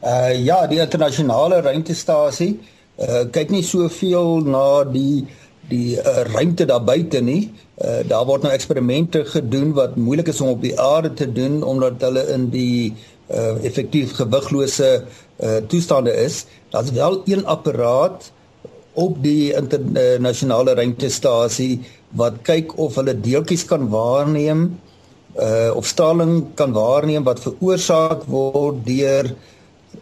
Uh 0.05 0.45
ja, 0.45 0.67
die 0.69 0.81
internasionale 0.81 1.63
ruimtestasie 1.65 2.59
uh 3.01 3.25
kyk 3.33 3.51
nie 3.51 3.63
soveel 3.65 4.45
na 4.45 4.85
die 4.85 5.25
die 5.69 5.97
uh, 5.97 6.27
ruimte 6.29 6.67
daar 6.69 6.85
buite 6.85 7.23
nie. 7.25 7.49
Uh 7.81 8.03
daar 8.09 8.27
word 8.29 8.45
nou 8.45 8.53
eksperimente 8.53 9.25
gedoen 9.25 9.73
wat 9.73 9.97
moeilik 9.97 10.29
is 10.29 10.41
om 10.45 10.53
op 10.53 10.61
die 10.61 10.75
aarde 10.81 11.15
te 11.15 11.33
doen 11.33 11.63
omdat 11.63 12.05
hulle 12.05 12.27
in 12.35 12.51
die 12.53 12.93
uh 13.33 13.65
effektief 13.65 14.13
gewiglose 14.21 14.91
uh 15.41 15.57
toestande 15.73 16.13
is. 16.13 16.45
Daar's 16.69 16.93
wel 16.93 17.23
een 17.25 17.47
apparaat 17.47 18.33
op 18.95 19.19
die 19.23 19.53
internasionale 19.57 20.75
ruimtestasie 20.79 21.83
wat 22.19 22.41
kyk 22.47 22.77
of 22.79 22.99
hulle 23.01 23.15
deeltjies 23.19 23.67
kan 23.71 23.89
waarneem 23.91 24.69
uh 25.35 25.71
of 25.75 25.87
straling 25.91 26.55
kan 26.55 26.73
waarneem 26.77 27.25
wat 27.27 27.43
veroorsaak 27.43 28.23
word 28.31 28.85
deur 28.87 29.33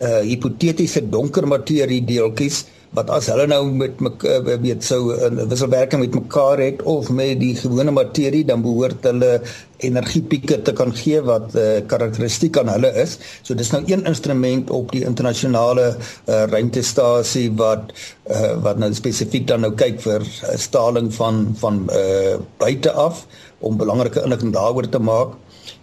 uh 0.01 0.21
hipotetiese 0.29 1.07
donker 1.09 1.47
materie 1.49 2.03
deeltjies 2.05 2.67
wat 2.97 3.11
as 3.11 3.29
hulle 3.33 3.47
nou 3.49 3.63
met 3.73 4.01
mekaar 4.05 4.49
eh, 4.53 4.59
weet 4.61 4.85
sou 4.85 5.15
'n 5.17 5.49
wisselwerking 5.49 6.01
met 6.01 6.15
mekaar 6.15 6.59
het 6.61 6.83
of 6.83 7.09
met 7.11 7.41
die 7.41 7.55
gewone 7.57 7.91
materie 7.91 8.45
dan 8.45 8.63
behoort 8.63 9.05
hulle 9.09 9.41
energiepieke 9.83 10.63
te 10.63 10.73
kan 10.73 10.93
gee 10.95 11.21
wat 11.21 11.57
uh, 11.57 11.81
karakteristiek 11.87 12.59
aan 12.59 12.69
hulle 12.69 12.93
is. 13.03 13.19
So 13.43 13.55
dis 13.55 13.71
nou 13.71 13.83
een 13.87 14.05
instrument 14.07 14.71
op 14.71 14.93
die 14.93 15.03
internasionale 15.05 15.97
uh, 15.97 16.45
ruimtestasie 16.45 17.51
wat 17.57 17.91
uh, 18.31 18.63
wat 18.63 18.79
nou 18.79 18.93
spesifiek 18.95 19.47
dan 19.47 19.61
nou 19.67 19.73
kyk 19.75 20.01
vir 20.01 20.21
uh, 20.23 20.55
straling 20.57 21.11
van 21.15 21.49
van 21.59 21.89
uh, 21.91 22.37
buite 22.63 22.93
af 22.93 23.27
om 23.59 23.77
belangrike 23.77 24.23
inligting 24.23 24.53
daaroor 24.53 24.89
te 24.89 24.99
maak 24.99 25.35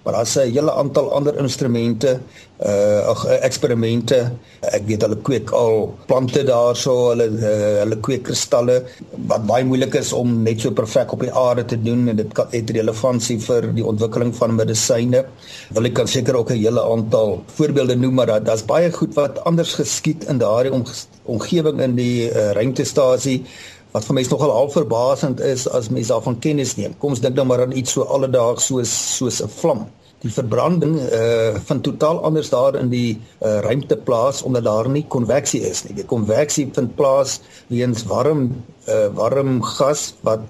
maar 0.09 0.17
daar's 0.17 0.35
'n 0.35 0.51
hele 0.53 0.71
aantal 0.71 1.11
ander 1.13 1.37
instrumente 1.37 2.19
uh 2.65 3.09
ag 3.11 3.25
eksperimente 3.25 4.17
ek 4.77 4.83
weet 4.87 5.01
hulle 5.05 5.17
kweek 5.27 5.51
al 5.51 5.93
plante 6.07 6.43
daarso 6.43 6.93
hulle 7.09 7.27
uh, 7.29 7.79
hulle 7.83 7.97
kweek 8.05 8.23
kristalle 8.23 8.83
wat 9.31 9.45
baie 9.45 9.63
moeilik 9.63 9.95
is 9.95 10.11
om 10.13 10.43
net 10.43 10.61
so 10.61 10.71
perfek 10.71 11.13
op 11.13 11.21
die 11.21 11.33
aarde 11.45 11.65
te 11.65 11.77
doen 11.81 12.09
en 12.09 12.15
dit 12.15 12.41
het 12.51 12.69
relevantie 12.69 13.39
vir 13.39 13.69
die 13.77 13.85
ontwikkeling 13.85 14.35
van 14.35 14.55
medisyne 14.55 15.23
wil 15.77 15.85
ek 15.85 15.93
kan 15.93 16.07
seker 16.07 16.35
ook 16.35 16.51
'n 16.51 16.61
hele 16.65 16.83
aantal 16.83 17.43
voorbeelde 17.55 17.95
noem 17.95 18.13
maar 18.13 18.25
dat 18.33 18.45
daar's 18.45 18.65
baie 18.65 18.91
goed 18.91 19.13
wat 19.13 19.43
anders 19.43 19.73
geskied 19.73 20.23
in 20.23 20.37
daardie 20.37 20.73
omgewing 21.25 21.81
in 21.81 21.95
die 21.95 22.29
uh, 22.31 22.51
ruimtestasie 22.51 23.45
wat 23.91 24.05
vir 24.05 24.15
mense 24.15 24.31
nogal 24.31 24.51
al 24.51 24.69
verbasend 24.69 25.39
is 25.39 25.67
as 25.67 25.89
mense 25.89 26.11
daarvan 26.13 26.39
kennis 26.39 26.75
neem. 26.77 26.93
Kom 27.01 27.15
ons 27.15 27.21
dink 27.21 27.35
nou 27.35 27.45
maar 27.49 27.61
aan 27.61 27.71
iets 27.71 27.95
so 27.97 28.05
alledaags 28.05 28.67
soos 28.69 28.91
soos 29.17 29.41
'n 29.41 29.49
vlam. 29.49 29.87
Die 30.19 30.31
verbranding 30.31 30.97
uh 30.99 31.55
van 31.69 31.81
totaal 31.81 32.23
anders 32.27 32.49
daar 32.51 32.75
in 32.75 32.89
die 32.91 33.19
uh 33.39 33.59
ruimte 33.63 33.97
plaas 33.97 34.41
omdat 34.41 34.63
daar 34.63 34.89
nie 34.89 35.05
konveksie 35.07 35.61
is 35.69 35.83
nie. 35.85 35.95
Die 35.95 36.05
konveksie 36.05 36.67
vind 36.75 36.95
plaas 36.95 37.39
weens 37.67 38.03
warm 38.09 38.49
uh 38.87 39.07
warm 39.15 39.61
gas 39.63 40.13
wat 40.27 40.43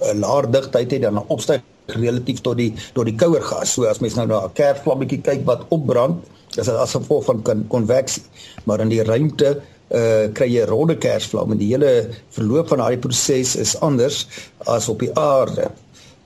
'n 0.00 0.14
uh, 0.14 0.20
laer 0.20 0.50
digtheid 0.50 0.90
het 0.90 1.02
dan 1.02 1.24
opstyg 1.26 1.60
relatief 1.86 2.40
tot 2.40 2.56
die 2.56 2.74
tot 2.94 3.04
die 3.04 3.16
kouer 3.16 3.42
gas. 3.42 3.72
So 3.72 3.84
as 3.90 3.98
mens 3.98 4.14
nou 4.14 4.26
na 4.26 4.44
'n 4.46 4.52
kerfvlammetjie 4.54 5.20
kyk 5.20 5.44
wat 5.44 5.66
opbrand, 5.68 6.22
is 6.56 6.66
dit 6.66 6.74
as 6.74 6.94
gevolg 6.94 7.24
van 7.24 7.42
konveksie. 7.68 8.22
Maar 8.64 8.80
in 8.80 8.88
die 8.88 9.02
ruimte 9.02 9.60
uh 9.90 10.30
kry 10.32 10.46
jy 10.46 10.64
rode 10.70 10.94
kersvlam 11.02 11.50
en 11.50 11.58
die 11.58 11.72
hele 11.72 12.10
verloop 12.30 12.68
van 12.68 12.78
daardie 12.78 13.02
proses 13.02 13.56
is 13.56 13.74
anders 13.80 14.26
as 14.66 14.88
op 14.88 15.00
die 15.02 15.10
aarde. 15.18 15.70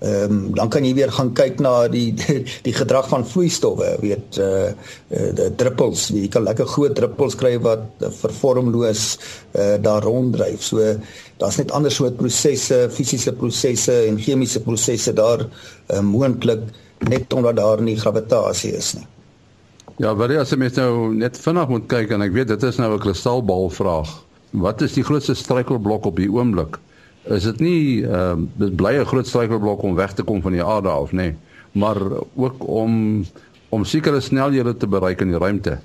Ehm 0.05 0.33
um, 0.33 0.55
dan 0.55 0.69
kan 0.69 0.85
jy 0.85 0.93
weer 0.99 1.13
gaan 1.13 1.31
kyk 1.33 1.61
na 1.65 1.89
die 1.89 2.11
die, 2.19 2.43
die 2.67 2.75
gedrag 2.77 3.07
van 3.09 3.23
vloeistowwe, 3.25 3.95
weet 4.03 4.37
uh, 4.43 4.73
uh 5.09 5.31
die 5.39 5.47
druppels, 5.57 6.11
jy 6.13 6.27
kan 6.29 6.45
lekker 6.45 6.69
groot 6.69 6.93
druppels 6.99 7.37
kry 7.41 7.55
wat 7.65 8.05
vervormloos 8.21 9.05
uh 9.57 9.79
daar 9.81 10.05
ronddryf. 10.05 10.61
So 10.61 10.93
daar's 11.41 11.57
net 11.63 11.73
ander 11.73 11.95
soort 11.95 12.19
prosesse, 12.21 12.83
fisiese 12.93 13.33
prosesse 13.33 13.97
en 14.11 14.21
chemiese 14.21 14.61
prosesse 14.67 15.17
daar 15.17 15.47
uh, 15.47 16.01
moontlik 16.05 16.69
net 17.09 17.33
omdat 17.33 17.57
daar 17.57 17.81
nie 17.83 17.97
gravitasie 17.97 18.75
is 18.77 18.93
nie. 18.99 19.07
Ja, 20.03 20.13
wat 20.19 20.35
as 20.37 20.53
jy 20.53 20.59
mens 20.59 20.77
nou 20.77 21.15
net 21.15 21.39
vinnig 21.41 21.71
moet 21.71 21.89
kyk 21.89 22.13
en 22.13 22.25
ek 22.27 22.35
weet 22.37 22.53
dit 22.53 22.63
is 22.69 22.77
nou 22.83 22.93
'n 22.93 23.01
kristalbal 23.01 23.71
vraag. 23.71 24.11
Wat 24.53 24.83
is 24.83 25.01
die 25.01 25.05
grootste 25.05 25.35
struikelblok 25.35 26.13
op 26.13 26.17
die 26.21 26.29
oomblik? 26.29 26.77
Is 27.25 27.43
dit 27.43 27.61
nie 27.61 28.05
ehm 28.05 28.45
uh, 28.45 28.47
dit 28.57 28.77
bly 28.77 28.99
'n 29.01 29.05
groot 29.09 29.27
struikelblok 29.27 29.83
om 29.83 29.95
weg 29.95 30.13
te 30.13 30.23
kom 30.23 30.43
van 30.43 30.53
die 30.53 30.65
aarde 30.65 30.89
af 30.89 31.13
nê, 31.13 31.17
nee, 31.17 31.37
maar 31.73 31.97
ook 32.35 32.69
om 32.69 33.25
om 33.69 33.85
sekere 33.85 34.21
snelhede 34.21 34.77
te 34.77 34.87
bereik 34.87 35.21
in 35.21 35.29
die 35.29 35.39
ruimte. 35.39 35.79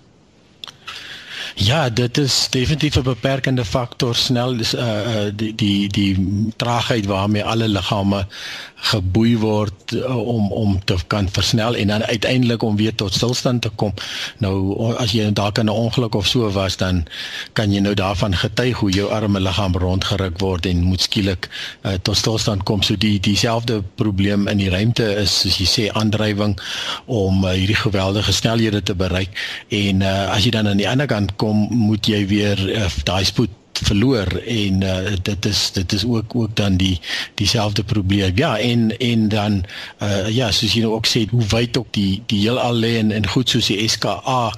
Ja, 1.55 1.89
dit 1.89 2.17
is 2.17 2.47
definitief 2.49 2.95
'n 2.95 3.03
beperkende 3.03 3.65
faktor 3.65 4.15
snel 4.15 4.59
is 4.59 4.73
uh, 4.73 4.81
uh 4.81 5.31
die 5.35 5.55
die 5.55 5.87
die 5.87 6.17
traagheid 6.55 7.05
waarmee 7.05 7.43
alle 7.43 7.67
liggame 7.67 8.27
geboei 8.75 9.37
word 9.37 9.93
uh, 9.93 10.27
om 10.27 10.51
om 10.51 10.83
te 10.83 10.95
kan 11.07 11.29
versnel 11.31 11.75
en 11.75 11.87
dan 11.87 12.03
uiteindelik 12.03 12.61
om 12.63 12.75
weer 12.75 12.95
tot 12.95 13.13
stilstand 13.13 13.61
te 13.61 13.69
kom. 13.69 13.93
Nou 14.37 14.95
as 14.95 15.11
jy 15.11 15.33
dalk 15.33 15.57
in 15.57 15.65
'n 15.65 15.69
ongeluk 15.69 16.15
of 16.15 16.27
so 16.27 16.51
was 16.51 16.77
dan 16.77 17.05
kan 17.53 17.71
jy 17.71 17.79
nou 17.79 17.93
daarvan 17.93 18.35
getuig 18.35 18.77
hoe 18.77 18.91
jou 18.91 19.11
arme 19.11 19.39
liggaam 19.39 19.75
rondgeruk 19.75 20.39
word 20.39 20.65
en 20.65 20.83
moet 20.83 21.01
skielik 21.01 21.49
uh, 21.83 21.93
tot 22.01 22.17
stilstand 22.17 22.63
kom. 22.63 22.81
So 22.81 22.95
die 22.95 23.19
dieselfde 23.19 23.83
probleem 23.95 24.47
in 24.47 24.57
die 24.57 24.69
ruimte 24.69 25.15
is 25.15 25.39
soos 25.39 25.57
jy 25.57 25.65
sê 25.65 25.91
aandrywing 25.91 26.59
om 27.05 27.43
uh, 27.43 27.51
hierdie 27.51 27.75
geweldige 27.75 28.31
snelhede 28.31 28.83
te 28.83 28.95
bereik 28.95 29.29
en 29.67 30.01
uh, 30.01 30.31
as 30.35 30.43
jy 30.43 30.51
dan 30.51 30.67
aan 30.67 30.77
die 30.77 30.89
ander 30.89 31.07
kant 31.07 31.35
kom 31.39 31.67
moet 31.87 32.09
jy 32.11 32.25
weer 32.27 32.59
uh, 32.75 32.89
daai 33.07 33.23
spoed 33.27 33.53
verloor 33.83 34.27
en 34.45 34.81
uh, 34.83 35.15
dit 35.21 35.45
is 35.45 35.71
dit 35.71 35.93
is 35.93 36.05
ook 36.05 36.35
ook 36.35 36.55
dan 36.55 36.77
die 36.77 36.99
dieselfde 37.33 37.83
probleem. 37.83 38.31
Ja, 38.35 38.57
en 38.59 38.97
en 38.97 39.27
dan 39.29 39.63
uh, 40.03 40.27
ja, 40.27 40.51
soos 40.51 40.73
jy 40.73 40.83
nou 40.85 40.93
ook 40.93 41.07
sê, 41.07 41.25
hoe 41.31 41.45
wyd 41.51 41.77
ook 41.77 41.91
die 41.95 42.21
die 42.31 42.41
heelal 42.45 42.75
lê 42.75 42.97
en 42.99 43.11
en 43.11 43.27
goed 43.27 43.49
soos 43.49 43.69
die 43.71 43.87
SKA 43.89 44.51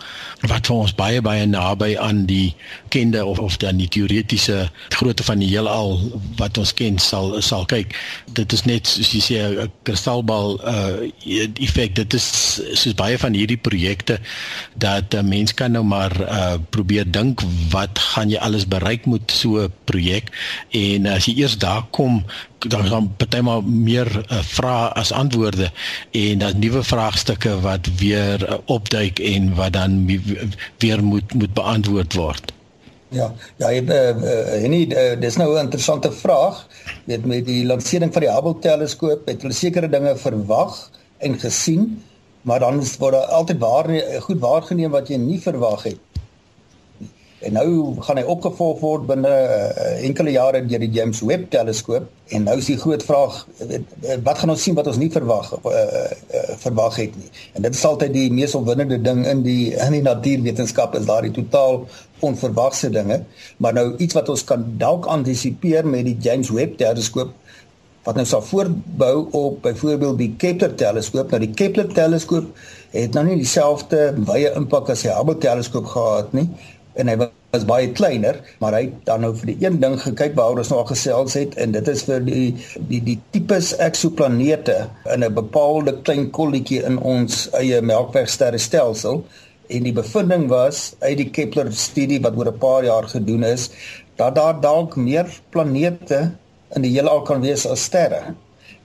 wat 0.50 0.68
vir 0.68 0.76
ons 0.76 0.94
baie 0.98 1.22
baie 1.22 1.46
naby 1.46 1.94
aan 2.02 2.26
die 2.26 2.54
kende 2.94 3.24
of 3.26 3.40
of 3.40 3.58
dan 3.62 3.78
die 3.78 3.90
teoretiese 3.92 4.70
grootte 4.96 5.24
van 5.24 5.42
die 5.42 5.50
heelal 5.52 6.00
wat 6.40 6.58
ons 6.58 6.74
ken 6.74 6.98
sal 7.00 7.38
sal 7.42 7.66
kyk. 7.70 7.94
Dit 8.38 8.54
is 8.54 8.66
net 8.66 8.90
soos 8.90 9.12
jy 9.14 9.22
sê 9.22 9.38
'n 9.66 9.72
kristalbal 9.84 10.58
uh 10.66 11.10
effek. 11.62 11.96
Dit 11.96 12.14
is 12.14 12.26
soos 12.74 12.96
baie 12.98 13.18
van 13.18 13.34
hierdie 13.38 13.58
projekte 13.58 14.20
dat 14.76 15.14
'n 15.14 15.28
mens 15.28 15.54
kan 15.54 15.72
nou 15.72 15.84
maar 15.84 16.14
uh 16.22 16.58
probeer 16.70 17.06
dink 17.12 17.42
wat 17.70 18.00
gaan 18.00 18.30
jy 18.30 18.38
alles 18.38 18.68
bereik 18.68 19.06
met 19.12 19.32
so 19.32 19.60
'n 19.62 19.74
projek 19.90 20.32
en 20.70 21.06
as 21.06 21.26
jy 21.26 21.34
eers 21.44 21.58
daar 21.58 21.84
kom 21.92 22.24
dan 22.68 22.86
gaan 22.86 23.10
partymal 23.18 23.62
meer 23.62 24.08
uh, 24.08 24.42
vrae 24.46 24.90
as 24.94 25.12
antwoorde 25.12 25.72
en 26.12 26.42
dan 26.44 26.60
nuwe 26.60 26.84
vraagstukke 26.84 27.60
wat 27.62 27.90
weer 27.98 28.50
uh, 28.50 28.58
opduik 28.66 29.20
en 29.20 29.56
wat 29.56 29.74
dan 29.74 30.06
weer 30.78 31.04
moet 31.04 31.34
moet 31.34 31.54
beantwoord 31.54 32.14
word. 32.14 32.54
Ja, 33.10 33.34
ja, 33.58 33.72
en 33.72 33.86
uh, 33.86 34.64
en 34.64 34.74
uh, 34.74 35.20
dis 35.20 35.36
nou 35.36 35.56
'n 35.56 35.60
interessante 35.60 36.12
vraag. 36.12 36.68
Weet 37.06 37.26
met 37.26 37.46
die 37.46 37.66
lansering 37.66 38.14
van 38.14 38.22
die 38.22 38.32
Hubble 38.32 38.60
teleskoop 38.60 39.28
het 39.28 39.42
hulle 39.42 39.54
sekere 39.54 39.90
dinge 39.90 40.16
verwag 40.18 40.90
en 41.18 41.40
gesien, 41.40 42.04
maar 42.42 42.60
dan 42.60 42.84
word 43.00 43.14
daar 43.14 43.26
altyd 43.26 43.58
waar 43.58 43.90
goed 44.20 44.40
waargeneem 44.40 44.92
wat 44.92 45.08
jy 45.08 45.18
nie 45.18 45.42
verwag 45.42 45.84
het 45.84 46.11
En 47.42 47.56
nou 47.58 47.96
gaan 48.06 48.20
hy 48.22 48.24
opgevolg 48.30 48.82
word 48.84 49.08
binne 49.10 49.30
uh, 49.30 49.86
enkele 50.06 50.36
jare 50.36 50.60
deur 50.62 50.84
die 50.84 50.92
James 50.94 51.24
Webb 51.26 51.48
teleskoop 51.54 52.36
en 52.36 52.44
nou 52.46 52.58
is 52.62 52.68
die 52.70 52.78
groot 52.80 53.02
vraag 53.04 53.40
wat 54.24 54.38
gaan 54.40 54.54
ons 54.54 54.62
sien 54.62 54.76
wat 54.78 54.88
ons 54.92 55.00
nie 55.02 55.10
verwag 55.12 55.50
uh, 55.58 55.72
uh, 55.72 56.44
verwag 56.62 57.00
het 57.02 57.16
nie. 57.18 57.32
En 57.58 57.66
dit 57.66 57.74
is 57.76 57.84
altyd 57.88 58.14
die 58.14 58.28
mees 58.34 58.54
opwindende 58.58 59.00
ding 59.02 59.24
in 59.26 59.42
die 59.46 59.72
in 59.88 59.98
die 59.98 60.04
natuurwetenskap 60.06 60.94
is 61.00 61.08
daardie 61.10 61.34
totaal 61.34 61.88
onverwagse 62.22 62.92
dinge, 62.94 63.24
maar 63.58 63.74
nou 63.74 63.88
iets 63.98 64.14
wat 64.14 64.30
ons 64.30 64.44
kan 64.46 64.68
dalk 64.78 65.10
antisipeer 65.10 65.88
met 65.88 66.06
die 66.06 66.18
James 66.22 66.52
Webb 66.54 66.78
teleskoop 66.78 67.34
wat 68.06 68.18
nou 68.18 68.26
sal 68.26 68.42
voortbou 68.46 69.16
op 69.38 69.60
byvoorbeeld 69.66 70.18
die 70.18 70.32
Kepler 70.42 70.72
teleskoop. 70.78 71.34
Nou 71.34 71.42
die 71.44 71.52
Kepler 71.54 71.90
teleskoop 71.94 72.54
het 72.94 73.18
nou 73.18 73.26
nie 73.28 73.38
dieselfde 73.42 74.12
wye 74.30 74.54
impak 74.58 74.90
as 74.94 75.04
die 75.06 75.12
Hubble 75.14 75.38
teleskoop 75.42 75.90
gehad 75.90 76.38
nie 76.38 76.48
en 76.94 77.08
hy 77.08 77.16
was 77.52 77.66
baie 77.68 77.92
kleiner, 77.92 78.40
maar 78.60 78.76
hy 78.78 78.82
het 78.88 79.06
dan 79.08 79.24
nou 79.26 79.32
vir 79.36 79.52
die 79.52 79.66
een 79.66 79.80
ding 79.82 79.98
gekyk 80.00 80.36
waaroor 80.36 80.64
ons 80.64 80.72
nou 80.72 80.80
al 80.82 80.90
gesels 80.90 81.36
het 81.40 81.56
en 81.60 81.76
dit 81.76 81.88
is 81.92 82.04
vir 82.08 82.24
die 82.28 82.48
die 82.92 83.02
die 83.08 83.18
tipes 83.36 83.74
eksoplanete 83.88 84.88
in 85.14 85.24
'n 85.24 85.34
bepaalde 85.34 85.96
klein 86.04 86.30
kolletjie 86.32 86.84
in 86.84 86.98
ons 86.98 87.50
eie 87.60 87.82
Melkwegsterrestelsel 87.82 89.24
en 89.68 89.84
die 89.84 89.96
bevinding 89.96 90.48
was 90.50 90.94
uit 91.00 91.18
die 91.18 91.30
Kepler 91.30 91.72
studie 91.72 92.22
wat 92.22 92.38
oor 92.38 92.52
'n 92.52 92.60
paar 92.60 92.84
jaar 92.84 93.08
gedoen 93.08 93.44
is 93.44 93.70
dat 94.16 94.36
daar 94.36 94.62
dalk 94.62 94.96
meer 94.96 95.28
planete 95.50 96.32
in 96.76 96.82
die 96.82 96.92
heelal 96.92 97.22
kan 97.22 97.42
wees 97.42 97.66
as 97.66 97.84
sterre. 97.84 98.36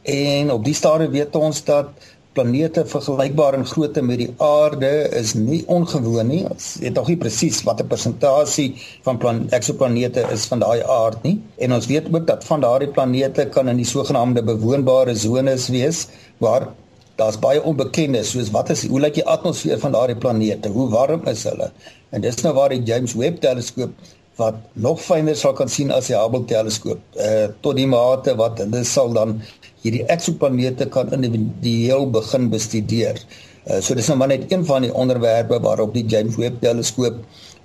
En 0.03 0.51
op 0.51 0.65
die 0.65 0.75
stadium 0.75 1.11
weet 1.11 1.37
ons 1.37 1.65
dat 1.65 1.89
planete 2.37 2.85
vergelykbaar 2.89 3.57
in 3.57 3.67
grootte 3.67 4.03
met 4.05 4.21
die 4.21 4.29
aarde 4.45 4.91
is 5.17 5.33
nie 5.35 5.63
ongewoon 5.73 6.29
nie. 6.29 6.43
Ons 6.49 6.75
weet 6.83 6.97
nog 6.99 7.09
nie 7.11 7.19
presies 7.21 7.63
watter 7.65 7.89
persentasie 7.89 8.69
van 9.07 9.21
plan 9.23 9.45
eksoplanete 9.57 10.27
is 10.35 10.45
van 10.51 10.65
daai 10.65 10.83
aard 10.83 11.25
nie. 11.25 11.39
En 11.65 11.77
ons 11.77 11.89
weet 11.91 12.11
ook 12.13 12.27
dat 12.29 12.45
van 12.45 12.65
daardie 12.65 12.91
planete 12.93 13.49
kan 13.55 13.73
in 13.73 13.81
die 13.81 13.89
sogenaamde 13.89 14.45
bewoonbare 14.47 15.17
sones 15.17 15.71
wees 15.73 16.07
waar 16.45 16.69
daar's 17.17 17.39
baie 17.41 17.63
onbekendes 17.65 18.35
soos 18.35 18.53
wat 18.53 18.71
is 18.75 18.85
hoe 18.91 19.01
lyk 19.01 19.17
die 19.17 19.25
atmosfeer 19.25 19.81
van 19.81 19.97
daardie 19.97 20.19
planete? 20.21 20.69
Hoe 20.69 20.91
warm 20.93 21.25
is 21.33 21.47
hulle? 21.49 21.71
En 22.13 22.25
dis 22.25 22.43
nou 22.45 22.53
waar 22.59 22.75
die 22.75 22.85
James 22.85 23.17
Webb 23.17 23.41
teleskoop 23.41 23.97
wat 24.37 24.61
nog 24.73 25.01
fyner 25.01 25.37
sal 25.37 25.55
kan 25.57 25.71
sien 25.73 25.91
as 25.97 26.11
die 26.11 26.17
Hubble 26.17 26.45
teleskoop. 26.45 27.01
Uh 27.17 27.49
tot 27.65 27.79
die 27.81 27.89
mate 27.89 28.37
wat 28.37 28.61
hulle 28.61 28.85
sal 28.85 29.17
dan 29.17 29.39
hierdie 29.85 30.05
eksoplanete 30.13 30.89
kan 30.93 31.13
individueel 31.15 32.09
begin 32.15 32.49
bestudeer. 32.53 33.21
Uh, 33.67 33.81
so 33.83 33.97
dis 33.99 34.09
nou 34.11 34.19
maar 34.21 34.31
net 34.31 34.47
een 34.53 34.65
van 34.67 34.87
die 34.87 34.95
onderwerpe 34.95 35.59
waarop 35.63 35.95
die 35.95 36.05
James 36.07 36.37
Webb 36.39 36.61
teleskoop 36.63 37.19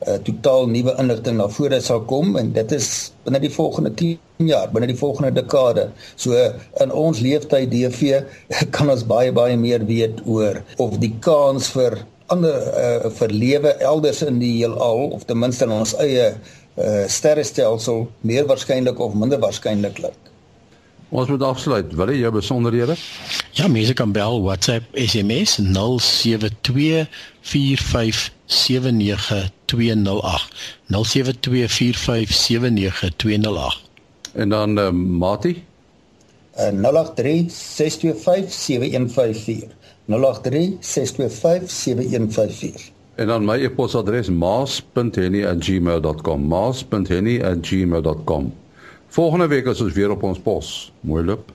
uh, 0.08 0.18
totaal 0.26 0.66
nuwe 0.72 0.96
inligting 1.02 1.38
na 1.38 1.48
vore 1.52 1.78
sal 1.82 2.02
kom 2.10 2.34
en 2.40 2.50
dit 2.56 2.74
is 2.78 2.88
binne 3.26 3.42
die 3.44 3.52
volgende 3.54 3.92
10 4.00 4.50
jaar, 4.50 4.72
binne 4.74 4.90
die 4.90 4.98
volgende 4.98 5.30
dekade. 5.36 5.90
So 6.16 6.38
in 6.82 6.94
ons 7.04 7.22
leeftyd 7.22 7.70
DV 7.74 8.24
kan 8.76 8.90
ons 8.90 9.06
baie 9.06 9.34
baie 9.36 9.60
meer 9.62 9.86
weet 9.86 10.24
oor 10.26 10.64
of 10.82 10.98
die 11.04 11.14
kans 11.22 11.70
vir 11.76 12.02
ander 12.32 12.66
uh, 12.72 13.12
vir 13.20 13.36
lewe 13.36 13.76
elders 13.84 14.24
in 14.26 14.40
die 14.42 14.56
heelal 14.62 15.12
of 15.12 15.28
ten 15.30 15.40
minste 15.42 15.68
in 15.68 15.76
ons 15.76 15.94
eie 16.02 16.32
uh, 16.32 17.06
sterrestelsel 17.12 18.08
meer 18.26 18.48
waarskynlik 18.50 19.00
of 19.04 19.18
minder 19.20 19.42
waarskynlik 19.44 20.00
lyk. 20.02 20.31
Ons 21.12 21.28
moet 21.28 21.42
afsluit. 21.44 21.92
Wil 22.00 22.14
jy 22.14 22.22
jou 22.24 22.30
besonderhede? 22.32 22.96
Ja, 23.60 23.68
mense 23.68 23.92
kan 24.00 24.14
bel 24.16 24.40
WhatsApp 24.46 24.86
SMS 24.96 25.60
0724579208. 25.60 25.68
0724579208. 30.88 33.84
En 34.34 34.50
dan 34.50 34.80
uh, 34.80 34.90
Mati? 34.96 35.64
Uh, 36.56 36.72
0836257154. 36.72 36.80
0836257154. 40.08 40.16
En 43.16 43.28
dan 43.28 43.46
my 43.46 43.60
e-posadres 43.60 44.30
maas.henny@gmail.com. 44.30 46.48
maas.henny@gmail.com. 46.48 48.54
Volgende 49.12 49.48
week 49.48 49.66
is 49.66 49.82
ons 49.82 49.94
weer 49.94 50.10
op 50.10 50.24
ons 50.24 50.40
pos. 50.40 50.92
Mooi 51.00 51.24
loop. 51.26 51.50